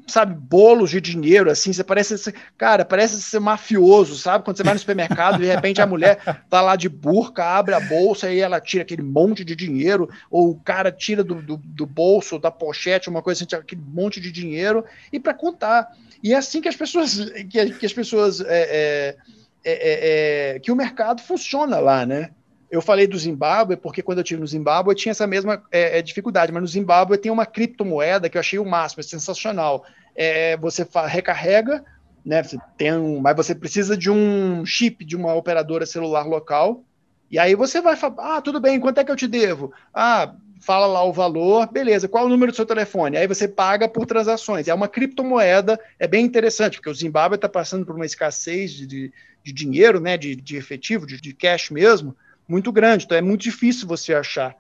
[0.06, 4.46] sabe, bolos de dinheiro, assim, você parece, cara, parece ser mafioso, sabe?
[4.46, 7.80] Quando você vai no supermercado, de repente a mulher tá lá de burca, abre a
[7.80, 11.88] bolsa e ela tira aquele monte de dinheiro, ou o cara tira do, do, do
[11.88, 15.98] bolso, da pochete, uma coisa assim, aquele monte de dinheiro, e para contar.
[16.22, 19.18] E é assim que as pessoas, que, que as pessoas, é, é,
[19.66, 22.30] é, é, que o mercado funciona lá, né?
[22.72, 26.02] Eu falei do Zimbábue porque quando eu tive no Zimbábue tinha essa mesma é, é,
[26.02, 29.86] dificuldade, mas no Zimbábue tem uma criptomoeda que eu achei o máximo, é sensacional.
[30.16, 31.84] É, você recarrega
[32.26, 32.42] né?
[32.44, 36.84] Você tem um, mas você precisa de um chip de uma operadora celular local.
[37.30, 39.74] E aí você vai falar, ah, tudo bem, quanto é que eu te devo?
[39.94, 43.18] Ah, fala lá o valor, beleza, qual é o número do seu telefone?
[43.18, 44.68] Aí você paga por transações.
[44.68, 48.86] É uma criptomoeda, é bem interessante, porque o Zimbábue está passando por uma escassez de,
[48.86, 49.14] de,
[49.44, 52.16] de dinheiro, né, de, de efetivo, de, de, cash mesmo,
[52.52, 53.06] muito grande.
[53.06, 54.56] Então é muito difícil você achar.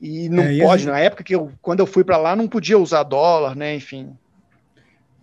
[0.00, 2.78] E não é, pode, na época que eu, quando eu fui para lá, não podia
[2.78, 4.16] usar dólar, né, enfim.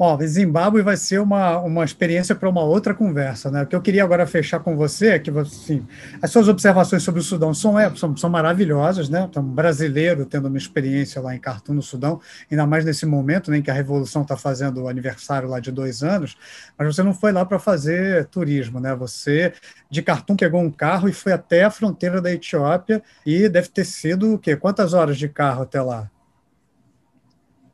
[0.01, 3.63] Ó, Zimbábue vai ser uma, uma experiência para uma outra conversa, né?
[3.63, 5.85] O que eu queria agora fechar com você é que, assim,
[6.21, 9.27] as suas observações sobre o Sudão são, é, são, são maravilhosas, né?
[9.29, 13.51] Então, um brasileiro tendo uma experiência lá em Khartoum, no Sudão, ainda mais nesse momento,
[13.51, 16.37] né, em que a Revolução está fazendo o aniversário lá de dois anos,
[16.77, 18.95] mas você não foi lá para fazer turismo, né?
[18.95, 19.51] Você,
[19.91, 23.83] de Khartoum, pegou um carro e foi até a fronteira da Etiópia e deve ter
[23.83, 24.55] sido, o quê?
[24.55, 26.09] Quantas horas de carro até lá?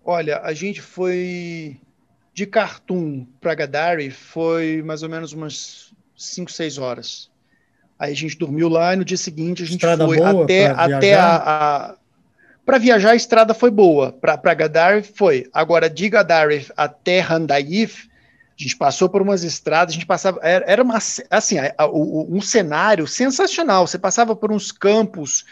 [0.04, 1.80] Olha, a gente foi
[2.36, 7.30] de Khartoum para Gadari foi mais ou menos umas 5, 6 horas.
[7.98, 11.14] Aí a gente dormiu lá e no dia seguinte a gente estrada foi até, até
[11.14, 11.96] a, a
[12.66, 15.48] para viajar a estrada foi boa, para Gadari foi.
[15.54, 18.10] Agora de Gadari até Handaif,
[18.60, 20.98] a gente passou por umas estradas, a gente passava era, era uma,
[21.30, 21.56] assim,
[21.94, 23.88] um cenário sensacional.
[23.88, 25.46] Você passava por uns campos,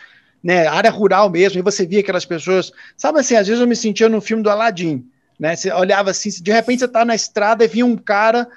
[0.43, 3.75] né, área rural mesmo, e você via aquelas pessoas, sabe assim, às vezes eu me
[3.75, 5.07] sentia no filme do Aladdin
[5.43, 5.57] né?
[5.57, 8.47] Você olhava assim, de repente você está na estrada e vinha um cara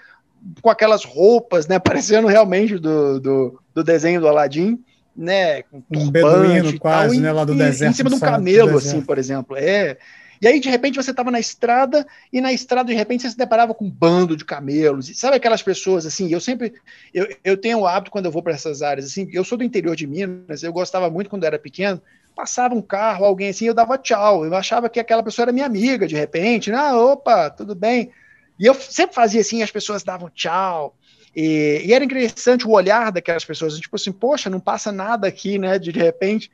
[0.62, 1.80] com aquelas roupas, né?
[1.82, 4.78] Parecendo realmente do, do, do desenho do Aladim,
[5.16, 5.64] né?
[5.64, 7.32] Com um beduíno quase, né?
[7.32, 7.90] Lá do e, deserto.
[7.90, 9.56] Em cima de um camelo, assim, por exemplo.
[9.56, 9.98] É.
[10.40, 13.36] E aí, de repente, você estava na estrada, e na estrada, de repente, você se
[13.36, 15.10] deparava com um bando de camelos.
[15.18, 16.72] Sabe aquelas pessoas, assim, eu sempre.
[17.12, 19.64] Eu, eu tenho o hábito, quando eu vou para essas áreas, assim, eu sou do
[19.64, 22.00] interior de Minas, eu gostava muito quando era pequeno,
[22.36, 24.44] passava um carro, alguém assim, eu dava tchau.
[24.44, 26.70] Eu achava que aquela pessoa era minha amiga, de repente.
[26.70, 28.12] Ah, opa, tudo bem.
[28.60, 30.94] E eu sempre fazia assim, as pessoas davam tchau.
[31.34, 35.58] E, e, era interessante o olhar daquelas pessoas, tipo assim, poxa, não passa nada aqui,
[35.58, 36.50] né, de, de repente.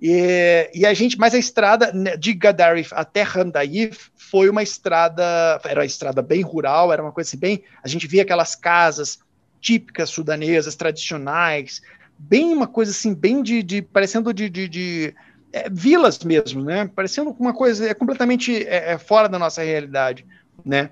[0.00, 5.22] E, e, a gente, mas a estrada né, de Gadarif até Handaif foi uma estrada,
[5.64, 9.18] era uma estrada bem rural, era uma coisa assim, bem, a gente via aquelas casas
[9.58, 11.80] típicas sudanesas, tradicionais,
[12.18, 15.14] bem uma coisa assim, bem de, de parecendo de, de, de
[15.56, 16.90] é, vilas mesmo, né?
[16.94, 20.26] Parecendo uma coisa é completamente é, é, fora da nossa realidade,
[20.62, 20.90] né?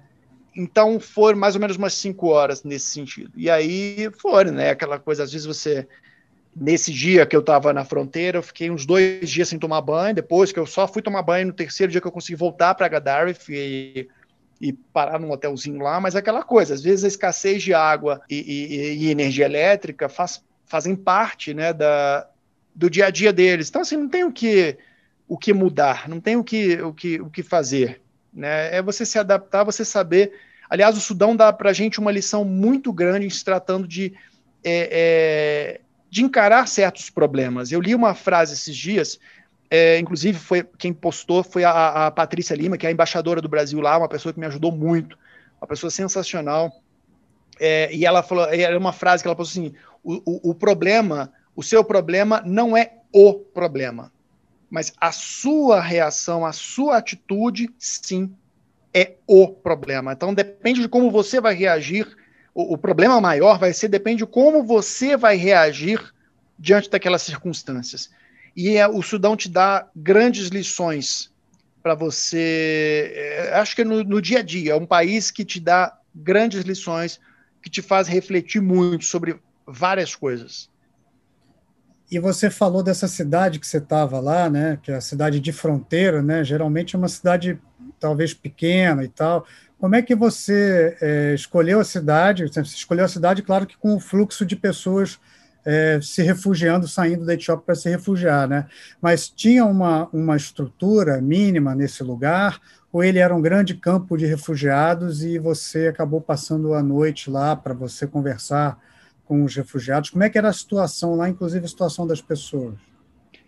[0.56, 3.30] Então foram mais ou menos umas cinco horas nesse sentido.
[3.36, 4.70] E aí foram, né?
[4.70, 5.86] Aquela coisa, às vezes você
[6.56, 10.14] nesse dia que eu estava na fronteira, eu fiquei uns dois dias sem tomar banho.
[10.14, 12.88] Depois que eu só fui tomar banho no terceiro dia que eu consegui voltar para
[12.88, 14.08] Gadarif e,
[14.60, 16.00] e, parar num hotelzinho lá.
[16.00, 20.08] Mas é aquela coisa, às vezes a escassez de água e, e, e energia elétrica
[20.08, 22.26] faz fazem parte né, da,
[22.74, 23.68] do dia a dia deles.
[23.68, 24.76] Então, assim, não tem o que,
[25.28, 28.00] o que mudar, não tem o que, o que, o que fazer.
[28.32, 28.76] Né?
[28.76, 30.32] É você se adaptar, você saber.
[30.68, 34.12] Aliás, o Sudão dá para a gente uma lição muito grande em se tratando de,
[34.64, 37.70] é, é, de encarar certos problemas.
[37.70, 39.20] Eu li uma frase esses dias,
[39.70, 43.48] é, inclusive foi quem postou foi a, a Patrícia Lima, que é a embaixadora do
[43.48, 45.18] Brasil lá, uma pessoa que me ajudou muito,
[45.60, 46.72] uma pessoa sensacional.
[47.60, 51.62] É, e ela falou, era uma frase que ela postou assim: o, o, problema, o
[51.62, 54.12] seu problema não é o problema,
[54.70, 58.34] mas a sua reação, a sua atitude, sim,
[58.92, 60.12] é o problema.
[60.12, 62.16] Então depende de como você vai reagir.
[62.54, 66.00] O, o problema maior vai ser depende de como você vai reagir
[66.58, 68.10] diante daquelas circunstâncias.
[68.56, 71.32] E é, o Sudão te dá grandes lições
[71.82, 73.12] para você.
[73.14, 76.62] É, acho que no, no, dia a dia, é um país que te dá grandes
[76.62, 77.20] lições,
[77.60, 79.36] que te faz refletir muito sobre
[79.66, 80.70] várias coisas.
[82.14, 84.78] E você falou dessa cidade que você estava lá, né?
[84.80, 86.44] Que é a cidade de fronteira, né?
[86.44, 87.58] Geralmente é uma cidade
[87.98, 89.44] talvez pequena e tal.
[89.80, 92.46] Como é que você é, escolheu a cidade?
[92.46, 95.18] Você escolheu a cidade, claro que com o fluxo de pessoas
[95.64, 98.66] é, se refugiando, saindo da Etiópia para se refugiar, né?
[99.02, 102.60] Mas tinha uma, uma estrutura mínima nesse lugar,
[102.92, 107.56] ou ele era um grande campo de refugiados e você acabou passando a noite lá
[107.56, 108.78] para você conversar
[109.24, 110.10] com os refugiados?
[110.10, 112.74] Como é que era a situação lá, inclusive a situação das pessoas?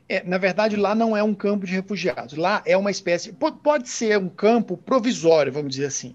[0.09, 2.37] É, na verdade, lá não é um campo de refugiados.
[2.37, 3.33] Lá é uma espécie.
[3.33, 6.15] Pode, ser um campo provisório, vamos dizer assim.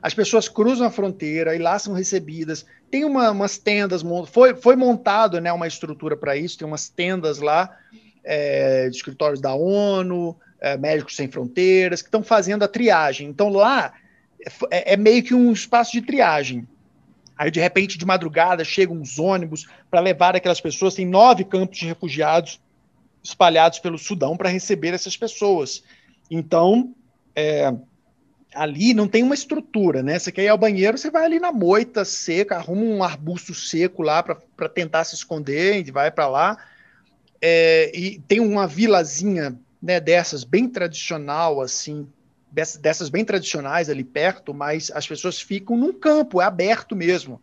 [0.00, 2.64] As pessoas cruzam a fronteira e lá são recebidas.
[2.90, 7.38] Tem uma, umas tendas, foi, foi montado né, uma estrutura para isso, tem umas tendas
[7.38, 7.74] lá,
[8.24, 13.28] é, de escritórios da ONU, é, Médicos Sem Fronteiras, que estão fazendo a triagem.
[13.28, 13.92] Então lá
[14.70, 16.66] é, é meio que um espaço de triagem.
[17.36, 20.94] Aí, de repente, de madrugada, chegam uns ônibus para levar aquelas pessoas.
[20.94, 22.60] Tem nove campos de refugiados
[23.22, 25.82] espalhados pelo Sudão para receber essas pessoas.
[26.30, 26.94] Então,
[27.34, 27.72] é,
[28.54, 30.18] ali não tem uma estrutura, né?
[30.18, 34.02] Você quer ir ao banheiro, você vai ali na moita seca, arruma um arbusto seco
[34.02, 36.56] lá para tentar se esconder, e vai para lá.
[37.40, 42.06] É, e tem uma vilazinha né, dessas bem tradicional, assim,
[42.52, 47.40] dessas bem tradicionais ali perto, mas as pessoas ficam num campo, é aberto mesmo.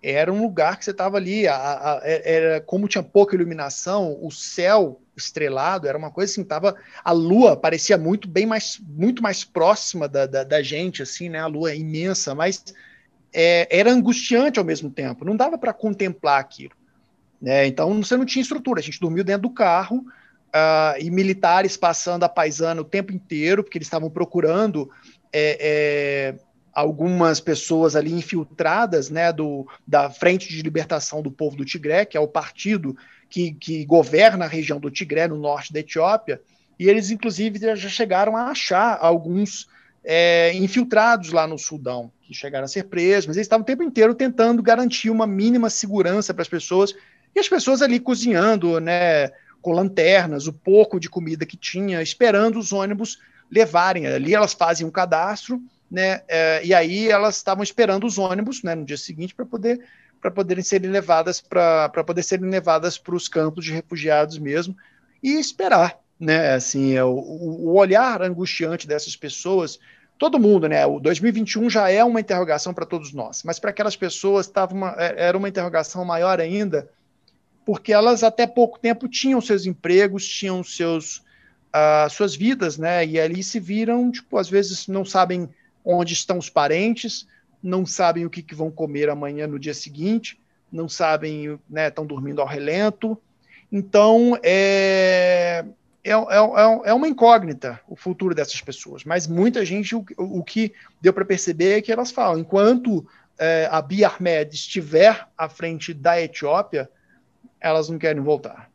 [0.00, 4.16] Era um lugar que você estava ali, a, a, é, era como tinha pouca iluminação,
[4.22, 9.22] o céu estrelado era uma coisa assim, tava a lua parecia muito bem mais muito
[9.22, 11.38] mais próxima da, da, da gente, assim, né?
[11.38, 12.62] A lua é imensa, mas
[13.32, 15.24] é, era angustiante ao mesmo tempo.
[15.24, 16.74] Não dava para contemplar aquilo,
[17.40, 17.66] né?
[17.66, 18.80] Então você não tinha estrutura.
[18.80, 20.04] A gente dormiu dentro do carro
[20.54, 24.88] uh, e militares passando a paisana o tempo inteiro, porque eles estavam procurando
[25.32, 26.34] é, é,
[26.72, 32.16] algumas pessoas ali infiltradas né, do, da Frente de Libertação do Povo do Tigré, que
[32.16, 32.96] é o partido
[33.28, 36.40] que, que governa a região do Tigré, no norte da Etiópia,
[36.78, 39.68] e eles, inclusive, já chegaram a achar alguns
[40.04, 43.82] é, infiltrados lá no Sudão, que chegaram a ser presos, mas eles estavam o tempo
[43.82, 46.94] inteiro tentando garantir uma mínima segurança para as pessoas,
[47.34, 49.30] e as pessoas ali cozinhando, né,
[49.64, 53.18] com lanternas, o pouco de comida que tinha, esperando os ônibus
[53.50, 54.06] levarem.
[54.06, 55.58] Ali elas fazem um cadastro,
[55.90, 56.20] né?
[56.28, 59.80] É, e aí elas estavam esperando os ônibus, né, no dia seguinte, para poder
[60.20, 64.76] para poderem serem levadas para poder serem levadas para os campos de refugiados mesmo
[65.22, 66.52] e esperar, né?
[66.52, 69.78] Assim, é o, o olhar angustiante dessas pessoas
[70.18, 70.84] todo mundo, né?
[70.84, 74.94] O 2021 já é uma interrogação para todos nós, mas para aquelas pessoas tava uma,
[74.98, 76.88] é, era uma interrogação maior ainda,
[77.64, 81.22] porque elas até pouco tempo tinham seus empregos, tinham seus
[81.74, 83.04] uh, suas vidas, né?
[83.04, 85.48] E ali se viram, tipo, às vezes não sabem
[85.84, 87.26] onde estão os parentes,
[87.62, 90.38] não sabem o que, que vão comer amanhã no dia seguinte,
[90.70, 91.88] não sabem, né?
[91.88, 93.20] Estão dormindo ao relento.
[93.72, 95.64] Então, é,
[96.04, 99.04] é, é, é uma incógnita o futuro dessas pessoas.
[99.04, 103.06] Mas muita gente, o, o que deu para perceber é que elas falam, enquanto
[103.38, 106.88] é, a Abiy Ahmed estiver à frente da Etiópia,
[107.64, 108.70] elas não querem voltar.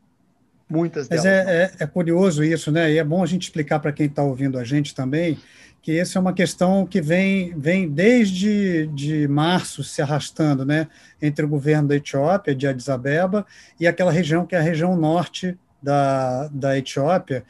[0.67, 1.23] Muitas delas.
[1.23, 2.91] Mas é, é, é, curioso isso, né?
[2.91, 5.37] E é bom a gente explicar para quem está ouvindo a gente também
[5.81, 10.87] que essa é uma questão que vem, vem desde de março se arrastando, né?
[11.21, 13.45] Entre o governo da Etiópia, de Addis Abeba,
[13.79, 17.45] e aquela região que é a região norte da, da Etiópia,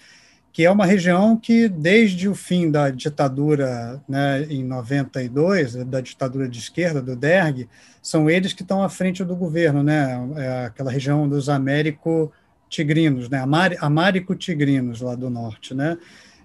[0.59, 6.49] que é uma região que, desde o fim da ditadura né, em 92, da ditadura
[6.49, 7.69] de esquerda, do Derg,
[8.01, 10.19] são eles que estão à frente do governo, né?
[10.35, 13.41] É aquela região dos Américo-Tigrinos, né?
[13.79, 15.97] Amárico-Tigrinos, lá do norte, né?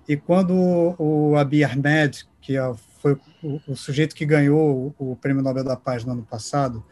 [0.09, 3.19] E quando o Abiy Ahmed, que é, foi
[3.67, 6.85] o, sujeito que ganhou o, o Prêmio Nobel da Paz no ano passado,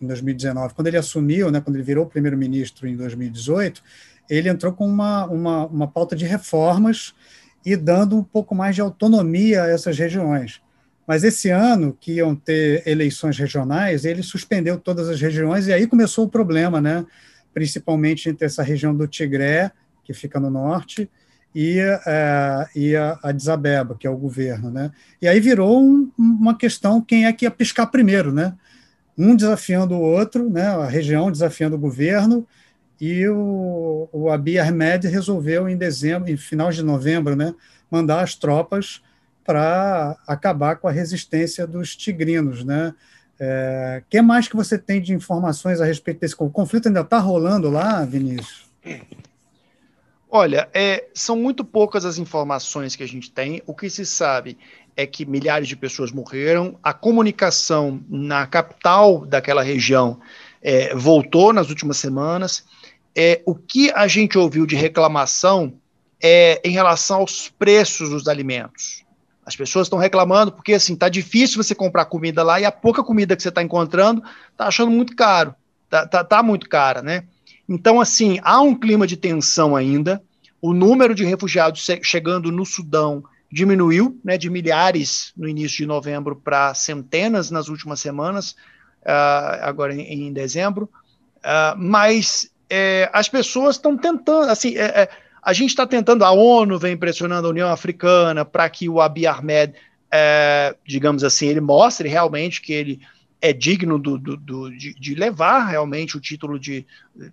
[0.00, 3.82] em 2019, quando ele assumiu, né, quando ele virou primeiro-ministro em 2018,
[4.30, 7.12] ele entrou com uma, uma, uma pauta de reformas
[7.66, 10.62] e dando um pouco mais de autonomia a essas regiões.
[11.06, 15.86] Mas esse ano, que iam ter eleições regionais, ele suspendeu todas as regiões e aí
[15.86, 17.04] começou o problema, né?
[17.52, 19.72] principalmente entre essa região do Tigré,
[20.04, 21.10] que fica no norte,
[21.52, 24.70] e, é, e a Addis Abeba, que é o governo.
[24.70, 24.92] Né?
[25.20, 28.54] E aí virou um, uma questão quem é que ia piscar primeiro, né?
[29.18, 30.68] um desafiando o outro, né?
[30.68, 32.46] a região desafiando o governo,
[33.00, 37.54] e o, o Abiy Ahmed resolveu em dezembro, em final de novembro, né,
[37.90, 39.02] mandar as tropas
[39.44, 42.94] para acabar com a resistência dos tigrinos, né?
[43.42, 46.52] É, que mais que você tem de informações a respeito desse conflito?
[46.52, 48.68] O conflito ainda está rolando lá, Vinícius?
[50.30, 53.62] Olha, é, são muito poucas as informações que a gente tem.
[53.66, 54.58] O que se sabe
[54.94, 56.78] é que milhares de pessoas morreram.
[56.82, 60.20] A comunicação na capital daquela região
[60.62, 62.64] é, voltou nas últimas semanas.
[63.16, 65.74] É, o que a gente ouviu de reclamação
[66.22, 69.04] é em relação aos preços dos alimentos.
[69.44, 73.02] As pessoas estão reclamando porque assim tá difícil você comprar comida lá e a pouca
[73.02, 75.54] comida que você está encontrando está achando muito caro,
[75.88, 77.24] tá, tá, tá muito cara, né?
[77.68, 80.22] Então assim há um clima de tensão ainda.
[80.62, 86.36] O número de refugiados chegando no Sudão diminuiu, né, de milhares no início de novembro
[86.36, 88.52] para centenas nas últimas semanas,
[89.02, 90.88] uh, agora em, em dezembro.
[91.38, 95.08] Uh, mas é, as pessoas estão tentando, assim, é, é,
[95.42, 99.26] a gente está tentando, a ONU vem pressionando a União Africana para que o Abiy
[99.26, 99.74] Ahmed,
[100.10, 103.00] é, digamos assim, ele mostre realmente que ele
[103.42, 106.86] é digno do, do, do de, de, levar realmente o título de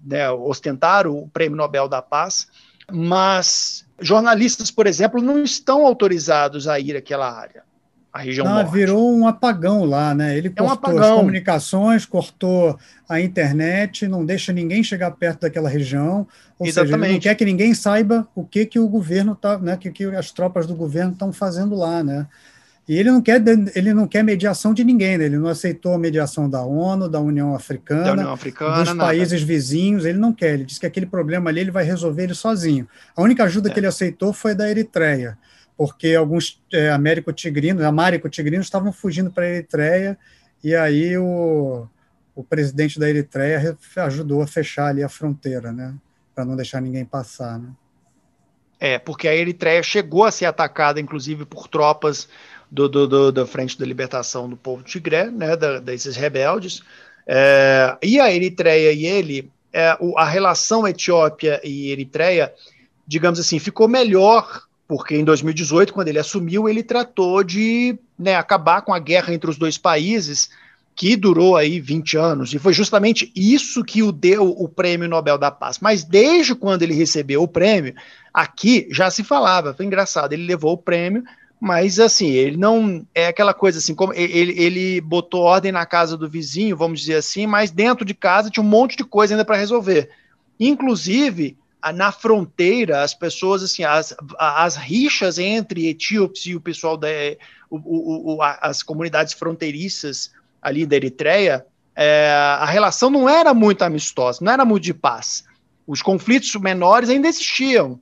[0.06, 2.48] né, ostentar o Prêmio Nobel da Paz,
[2.92, 7.67] mas jornalistas, por exemplo, não estão autorizados a ir àquela área
[8.12, 8.72] a região Não, norte.
[8.72, 10.38] Virou um apagão lá, né?
[10.38, 12.78] Ele é cortou um as comunicações, cortou
[13.08, 16.28] a internet, não deixa ninguém chegar perto daquela região.
[16.58, 16.94] Ou Exatamente.
[16.94, 19.78] seja, ele não quer que ninguém saiba o que, que o governo está, né?
[19.78, 22.28] Que, que as tropas do governo estão fazendo lá, né?
[22.88, 23.44] E ele não quer,
[23.76, 25.26] ele não quer mediação de ninguém, né?
[25.26, 29.00] ele não aceitou a mediação da ONU, da União Africana, da União Africana dos nada.
[29.00, 32.34] países vizinhos, ele não quer, ele disse que aquele problema ali ele vai resolver ele
[32.34, 32.88] sozinho.
[33.14, 33.74] A única ajuda é.
[33.74, 35.38] que ele aceitou foi da Eritreia,
[35.78, 40.18] porque alguns é, américo-tigrinos, américo-tigrinos estavam fugindo para a Eritreia,
[40.64, 41.88] e aí o,
[42.36, 45.94] o presidente da Eritreia ajudou a fechar ali a fronteira, né?
[46.34, 47.70] Para não deixar ninguém passar, né?
[48.80, 52.30] É, porque a Eritreia chegou a ser atacada, inclusive, por tropas
[52.70, 56.84] do, do, do, da Frente da Libertação do Povo Tigré, né, da, desses rebeldes.
[57.26, 62.54] É, e a Eritreia e ele, é, o, a relação Etiópia e Eritreia,
[63.08, 68.82] digamos assim, ficou melhor, porque em 2018, quando ele assumiu, ele tratou de né, acabar
[68.82, 70.50] com a guerra entre os dois países,
[70.96, 75.38] que durou aí 20 anos, e foi justamente isso que o deu o Prêmio Nobel
[75.38, 75.78] da Paz.
[75.80, 77.94] Mas desde quando ele recebeu o prêmio,
[78.34, 81.24] aqui já se falava, foi engraçado, ele levou o prêmio,
[81.60, 86.18] mas assim, ele não é aquela coisa assim, como ele, ele botou ordem na casa
[86.18, 89.46] do vizinho, vamos dizer assim, mas dentro de casa tinha um monte de coisa ainda
[89.46, 90.10] para resolver.
[90.60, 91.58] Inclusive,
[91.94, 97.08] na fronteira, as pessoas, assim, as, as rixas entre etíopes e o pessoal da
[97.70, 100.32] o, o, as comunidades fronteiriças
[100.62, 101.66] ali da Eritreia,
[101.96, 105.44] é, a relação não era muito amistosa, não era muito de paz.
[105.86, 108.00] Os conflitos menores ainda existiam.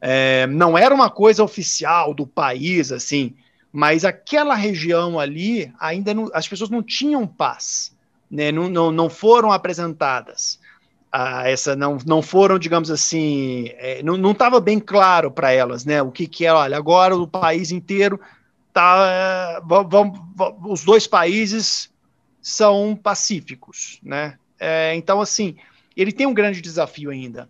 [0.00, 3.34] É, não era uma coisa oficial do país, assim,
[3.72, 7.94] mas aquela região ali, ainda não, as pessoas não tinham paz,
[8.30, 8.50] né?
[8.50, 10.58] não, não, não foram apresentadas.
[11.12, 16.00] Ah, essa não, não foram, digamos assim, é, não estava bem claro para elas, né?
[16.00, 18.20] O que, que é, olha, agora o país inteiro
[18.72, 20.20] tá, é, vamos,
[20.64, 21.90] os dois países
[22.40, 24.38] são pacíficos, né?
[24.58, 25.56] É, então, assim,
[25.96, 27.48] ele tem um grande desafio ainda.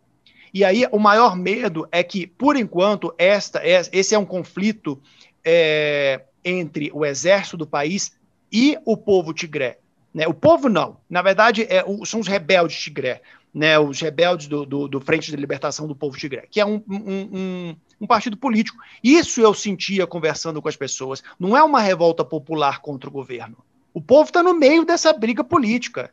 [0.53, 5.01] E aí o maior medo é que, por enquanto, esta, é, esse é um conflito
[5.45, 8.13] é, entre o exército do país
[8.51, 9.79] e o povo tigré.
[10.13, 10.27] Né?
[10.27, 13.23] O povo não, na verdade, é, são os rebeldes tigré,
[13.53, 13.79] né?
[13.79, 16.97] os rebeldes do, do, do, Frente de Libertação do Povo Tigré, que é um, um,
[16.99, 18.79] um, um partido político.
[19.03, 21.23] Isso eu sentia conversando com as pessoas.
[21.39, 23.59] Não é uma revolta popular contra o governo.
[23.93, 26.11] O povo está no meio dessa briga política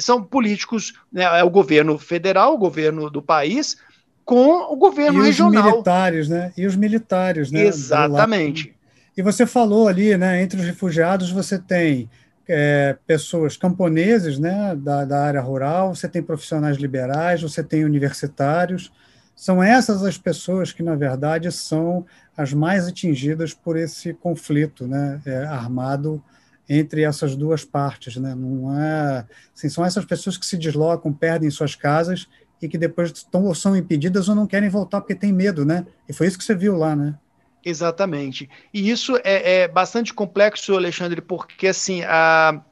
[0.00, 3.76] são políticos, né, é o governo federal, o governo do país,
[4.24, 5.64] com o governo e regional.
[5.64, 6.52] os militares, né?
[6.56, 7.64] E os militares, né?
[7.64, 8.74] Exatamente.
[9.16, 10.42] E você falou ali, né?
[10.42, 12.08] Entre os refugiados você tem
[12.48, 14.74] é, pessoas camponeses, né?
[14.74, 18.90] Da, da área rural, você tem profissionais liberais, você tem universitários.
[19.36, 25.20] São essas as pessoas que, na verdade, são as mais atingidas por esse conflito, né?
[25.26, 26.22] É, armado
[26.68, 28.34] entre essas duas partes, né?
[28.34, 32.26] Não é, assim, são essas pessoas que se deslocam, perdem suas casas
[32.60, 35.86] e que depois estão ou são impedidas ou não querem voltar porque tem medo, né?
[36.08, 37.14] E foi isso que você viu lá, né?
[37.64, 38.48] Exatamente.
[38.72, 42.62] E isso é, é bastante complexo, Alexandre, porque assim a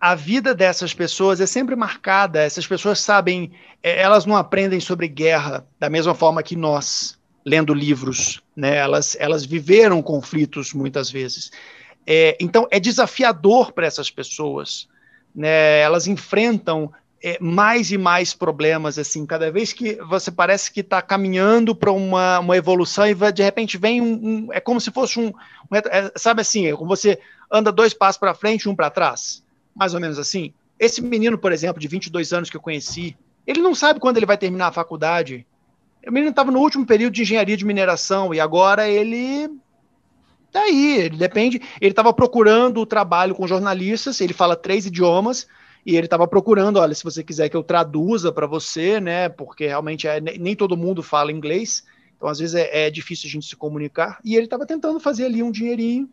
[0.00, 2.40] a vida dessas pessoas é sempre marcada.
[2.40, 3.52] Essas pessoas sabem,
[3.82, 8.78] é, elas não aprendem sobre guerra da mesma forma que nós, lendo livros, né?
[8.78, 11.50] Elas elas viveram conflitos muitas vezes.
[12.06, 14.88] É, então, é desafiador para essas pessoas.
[15.34, 15.80] Né?
[15.80, 16.90] Elas enfrentam
[17.22, 21.92] é, mais e mais problemas, assim, cada vez que você parece que está caminhando para
[21.92, 25.76] uma, uma evolução e de repente vem um, um é como se fosse um, um
[25.76, 27.18] é, sabe assim, é como você
[27.50, 29.44] anda dois passos para frente um para trás,
[29.74, 30.54] mais ou menos assim.
[30.78, 33.16] Esse menino, por exemplo, de 22 anos que eu conheci,
[33.46, 35.46] ele não sabe quando ele vai terminar a faculdade.
[36.06, 39.50] O menino estava no último período de engenharia de mineração e agora ele
[40.52, 41.60] Daí, tá ele depende.
[41.80, 45.46] Ele estava procurando o trabalho com jornalistas, ele fala três idiomas,
[45.84, 49.28] e ele estava procurando, olha, se você quiser que eu traduza para você, né?
[49.28, 51.84] Porque realmente é, nem todo mundo fala inglês,
[52.16, 54.18] então às vezes é, é difícil a gente se comunicar.
[54.24, 56.08] E ele estava tentando fazer ali um dinheirinho,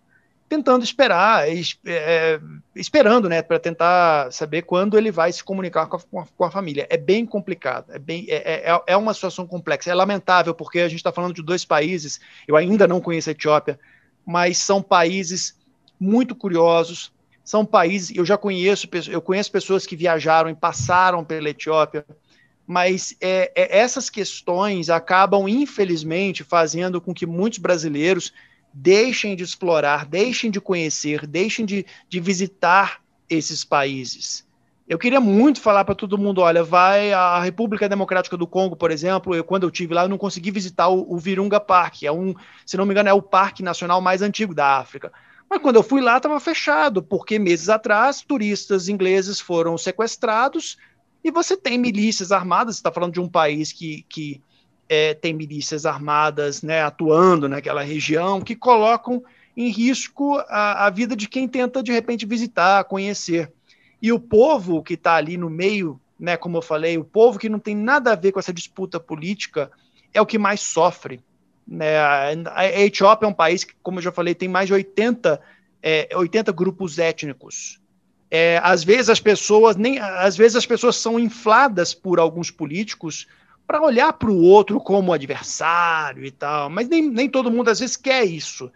[0.48, 2.40] tentando esperar, é, é
[2.76, 3.42] esperando, né?
[3.42, 6.88] Para tentar saber quando ele vai se comunicar com a, com a família.
[6.90, 9.92] É bem complicado, é, bem, é, é, é uma situação complexa.
[9.92, 13.34] É lamentável, porque a gente está falando de dois países, eu ainda não conheço a
[13.34, 13.78] Etiópia
[14.28, 15.58] mas são países
[15.98, 17.14] muito curiosos.
[17.48, 22.06] São países, eu já conheço, eu conheço pessoas que viajaram e passaram pela Etiópia,
[22.68, 28.34] mas é, é, essas questões acabam, infelizmente, fazendo com que muitos brasileiros
[28.74, 33.00] deixem de explorar, deixem de conhecer, deixem de, de visitar
[33.30, 34.46] esses países.
[34.86, 38.92] Eu queria muito falar para todo mundo, olha, vai a República Democrática do Congo, por
[38.92, 42.12] exemplo, eu, quando eu tive lá, eu não consegui visitar o, o Virunga Park, é
[42.12, 45.14] um, se não me engano, é o parque nacional mais antigo da África.
[45.50, 50.78] Mas quando eu fui lá, estava fechado, porque meses atrás, turistas ingleses foram sequestrados
[51.24, 54.42] e você tem milícias armadas, você está falando de um país que, que
[54.90, 59.24] é, tem milícias armadas né, atuando naquela região, que colocam
[59.56, 63.52] em risco a, a vida de quem tenta, de repente, visitar, conhecer.
[64.02, 67.50] E o povo que está ali no meio, né, como eu falei, o povo que
[67.50, 69.72] não tem nada a ver com essa disputa política
[70.14, 71.20] é o que mais sofre.
[71.68, 72.00] Né?
[72.00, 75.40] A Etiópia é um país que, como eu já falei, tem mais de 80,
[75.84, 77.80] é, 80 grupos étnicos.
[78.32, 83.26] É, às vezes as pessoas nem às vezes as pessoas são infladas por alguns políticos
[83.66, 87.80] para olhar para o outro como adversário e tal, mas nem, nem todo mundo às
[87.80, 88.72] vezes quer isso.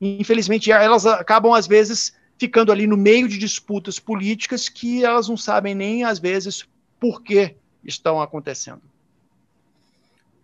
[0.00, 5.36] Infelizmente, elas acabam às vezes ficando ali no meio de disputas políticas que elas não
[5.36, 6.66] sabem nem às vezes
[6.98, 7.54] por que
[7.84, 8.82] estão acontecendo.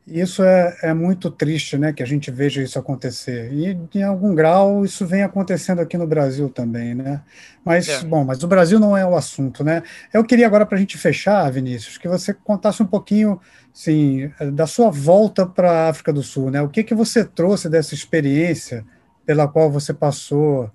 [0.07, 3.53] Isso é, é, muito triste, né, que a gente veja isso acontecer.
[3.53, 7.23] E, em algum grau, isso vem acontecendo aqui no Brasil também, né?
[7.65, 8.05] Mas, é.
[8.05, 9.83] bom, mas o Brasil não é o assunto, né?
[10.13, 13.41] Eu queria agora, para a gente fechar, Vinícius, que você contasse um pouquinho,
[13.75, 16.63] sim, da sua volta para a África do Sul, né?
[16.63, 18.85] O que, que você trouxe dessa experiência
[19.25, 20.71] pela qual você passou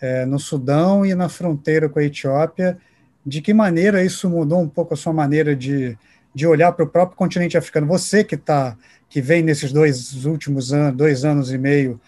[0.00, 2.76] é, no Sudão e na fronteira com a Etiópia?
[3.24, 5.96] De que maneira isso mudou um pouco a sua maneira de
[6.34, 7.86] de olhar para o próprio continente africano.
[7.86, 8.76] Você que tá,
[9.08, 12.00] que vem nesses dois últimos anos, dois anos e meio,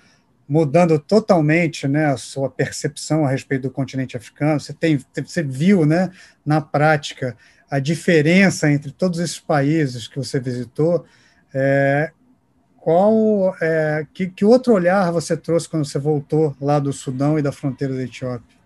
[0.48, 5.86] mudando totalmente né, a sua percepção a respeito do continente africano, você, tem, você viu
[5.86, 6.10] né,
[6.44, 7.36] na prática
[7.70, 11.04] a diferença entre todos esses países que você visitou.
[11.52, 12.10] É,
[12.78, 17.42] qual é, que, que outro olhar você trouxe quando você voltou lá do Sudão e
[17.42, 18.63] da fronteira da Etiópia?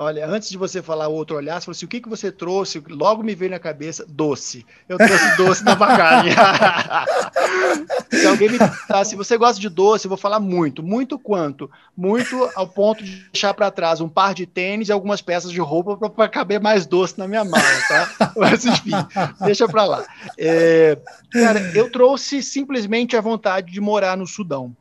[0.00, 2.30] Olha, antes de você falar o outro olhar, você falou assim: o que, que você
[2.30, 2.80] trouxe?
[2.88, 4.64] Logo me veio na cabeça doce.
[4.88, 6.30] Eu trouxe doce na bagagem.
[8.08, 10.84] se alguém me perguntar se você gosta de doce, eu vou falar muito.
[10.84, 11.68] Muito quanto?
[11.96, 15.58] Muito ao ponto de deixar para trás um par de tênis e algumas peças de
[15.58, 18.32] roupa para caber mais doce na minha mala, tá?
[18.38, 18.92] Mas enfim,
[19.40, 20.06] deixa para lá.
[20.38, 20.96] É,
[21.32, 24.76] cara, eu trouxe simplesmente a vontade de morar no Sudão.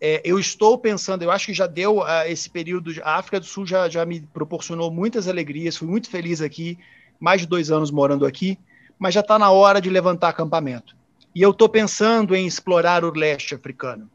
[0.00, 3.46] É, eu estou pensando, eu acho que já deu uh, esse período, a África do
[3.46, 6.78] Sul já, já me proporcionou muitas alegrias, fui muito feliz aqui,
[7.18, 8.58] mais de dois anos morando aqui,
[8.98, 10.96] mas já está na hora de levantar acampamento.
[11.34, 14.08] E eu estou pensando em explorar o leste africano.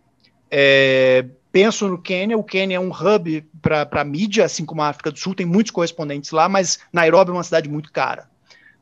[0.50, 5.12] É, penso no Quênia, o Quênia é um hub para mídia, assim como a África
[5.12, 8.30] do Sul, tem muitos correspondentes lá, mas Nairobi é uma cidade muito cara.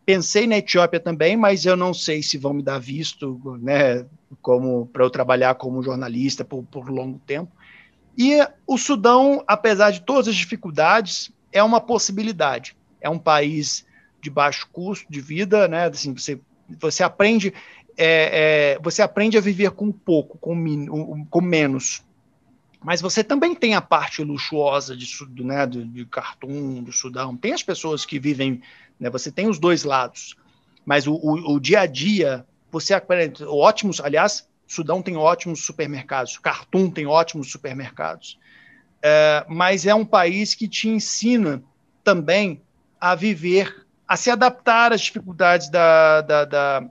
[0.05, 4.05] Pensei na Etiópia também, mas eu não sei se vão me dar visto, né,
[4.41, 7.51] como para eu trabalhar como jornalista por, por longo tempo.
[8.17, 8.37] E
[8.67, 12.75] o Sudão, apesar de todas as dificuldades, é uma possibilidade.
[12.99, 13.85] É um país
[14.21, 15.85] de baixo custo de vida, né?
[15.85, 16.39] Assim, você,
[16.79, 17.53] você aprende
[17.97, 20.87] é, é, você aprende a viver com pouco, com, min,
[21.29, 22.03] com menos.
[22.83, 25.07] Mas você também tem a parte luxuosa de,
[25.43, 27.37] né, de, de Khartoum, do Sudão.
[27.37, 28.61] Tem as pessoas que vivem,
[28.99, 30.35] né, você tem os dois lados.
[30.85, 36.39] Mas o, o, o dia a dia você aprende ótimos, aliás, Sudão tem ótimos supermercados,
[36.41, 38.39] Khartoum tem ótimos supermercados,
[39.01, 41.61] é, mas é um país que te ensina
[42.03, 42.61] também
[42.99, 46.89] a viver, a se adaptar às dificuldades da, da, da,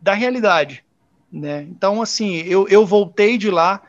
[0.00, 0.84] da realidade.
[1.30, 1.62] Né?
[1.62, 3.82] Então, assim, eu, eu voltei de lá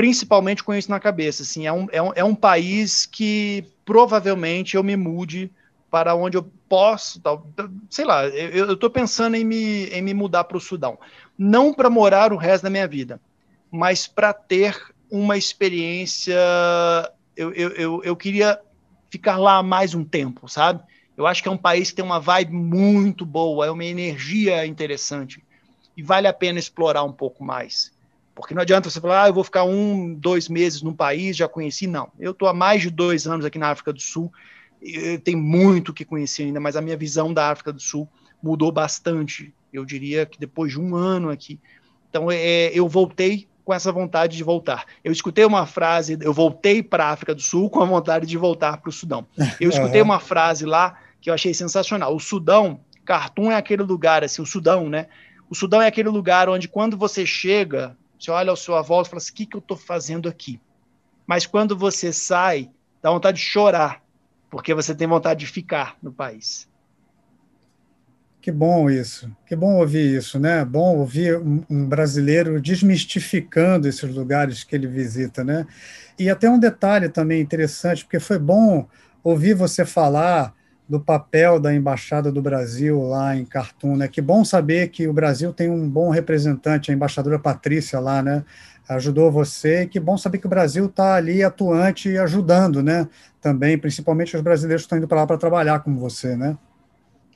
[0.00, 1.42] principalmente com isso na cabeça.
[1.42, 5.50] Assim, é, um, é, um, é um país que provavelmente eu me mude
[5.90, 7.46] para onde eu posso, tal,
[7.90, 10.98] sei lá, eu estou pensando em me, em me mudar para o Sudão.
[11.36, 13.20] Não para morar o resto da minha vida,
[13.70, 14.76] mas para ter
[15.10, 16.36] uma experiência.
[17.36, 18.60] Eu, eu, eu, eu queria
[19.10, 20.82] ficar lá mais um tempo, sabe?
[21.16, 24.64] Eu acho que é um país que tem uma vibe muito boa, é uma energia
[24.64, 25.42] interessante
[25.96, 27.92] e vale a pena explorar um pouco mais.
[28.34, 31.48] Porque não adianta você falar, ah, eu vou ficar um, dois meses num país, já
[31.48, 31.86] conheci.
[31.86, 32.10] Não.
[32.18, 34.32] Eu estou há mais de dois anos aqui na África do Sul
[35.24, 38.08] tem muito que conhecer ainda, mas a minha visão da África do Sul
[38.42, 39.52] mudou bastante.
[39.72, 41.58] Eu diria que depois de um ano aqui.
[42.08, 44.84] Então, é, eu voltei com essa vontade de voltar.
[45.04, 48.36] Eu escutei uma frase, eu voltei para a África do Sul com a vontade de
[48.36, 49.26] voltar para o Sudão.
[49.60, 52.16] Eu escutei uma frase lá que eu achei sensacional.
[52.16, 55.06] O Sudão, Khartoum é aquele lugar, assim, o Sudão, né?
[55.50, 59.10] O Sudão é aquele lugar onde quando você chega, você olha ao seu volta e
[59.10, 60.58] fala assim, o que, que eu estou fazendo aqui?
[61.26, 62.70] Mas quando você sai,
[63.02, 64.02] dá vontade de chorar,
[64.50, 66.68] porque você tem vontade de ficar no país.
[68.40, 70.64] Que bom isso, que bom ouvir isso, né?
[70.64, 75.66] Bom ouvir um, brasileiro desmistificando esses lugares que ele visita, né?
[76.18, 78.88] E até um detalhe também interessante, porque foi bom
[79.22, 80.54] ouvir você falar
[80.88, 84.08] do papel da embaixada do Brasil lá em Khartoum, né?
[84.08, 88.42] Que bom saber que o Brasil tem um bom representante, a embaixadora Patrícia lá, né?
[88.96, 89.86] Ajudou você.
[89.86, 93.08] Que bom saber que o Brasil está ali atuante e ajudando, né?
[93.40, 96.58] Também, principalmente os brasileiros que estão indo para lá para trabalhar como você, né?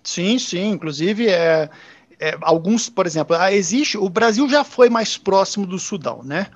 [0.02, 0.70] Sim, sim.
[0.70, 1.70] Inclusive, é,
[2.18, 3.96] é, alguns, por exemplo, ah, existe.
[3.96, 6.48] O Brasil já foi mais próximo do Sudão, né?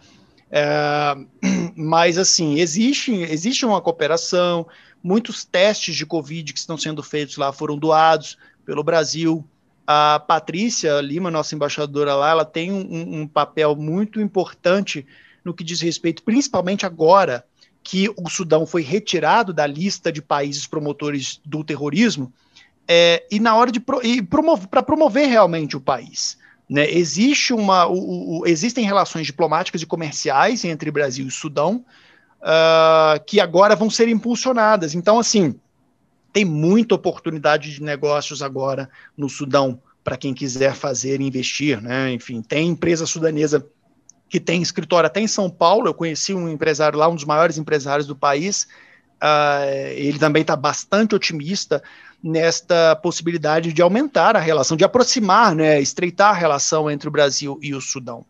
[0.50, 1.14] É,
[1.76, 4.66] mas, assim, existe, existe uma cooperação,
[5.02, 9.44] muitos testes de Covid que estão sendo feitos lá foram doados pelo Brasil.
[9.90, 15.06] A Patrícia Lima, nossa embaixadora lá, ela tem um, um papel muito importante
[15.42, 17.42] no que diz respeito, principalmente agora
[17.82, 22.30] que o Sudão foi retirado da lista de países promotores do terrorismo,
[22.86, 23.98] é, e na hora de pro,
[24.28, 26.36] promover, para promover realmente o país.
[26.68, 26.90] Né?
[26.90, 31.82] Existe uma, o, o, existem relações diplomáticas e comerciais entre Brasil e Sudão
[32.42, 34.94] uh, que agora vão ser impulsionadas.
[34.94, 35.58] Então, assim,
[36.32, 41.80] tem muita oportunidade de negócios agora no Sudão para quem quiser fazer e investir.
[41.82, 42.12] Né?
[42.12, 43.66] Enfim, tem empresa sudanesa
[44.28, 45.88] que tem escritório até em São Paulo.
[45.88, 48.68] Eu conheci um empresário lá, um dos maiores empresários do país.
[49.22, 51.82] Uh, ele também está bastante otimista
[52.22, 57.58] nesta possibilidade de aumentar a relação, de aproximar, né, estreitar a relação entre o Brasil
[57.62, 58.24] e o Sudão.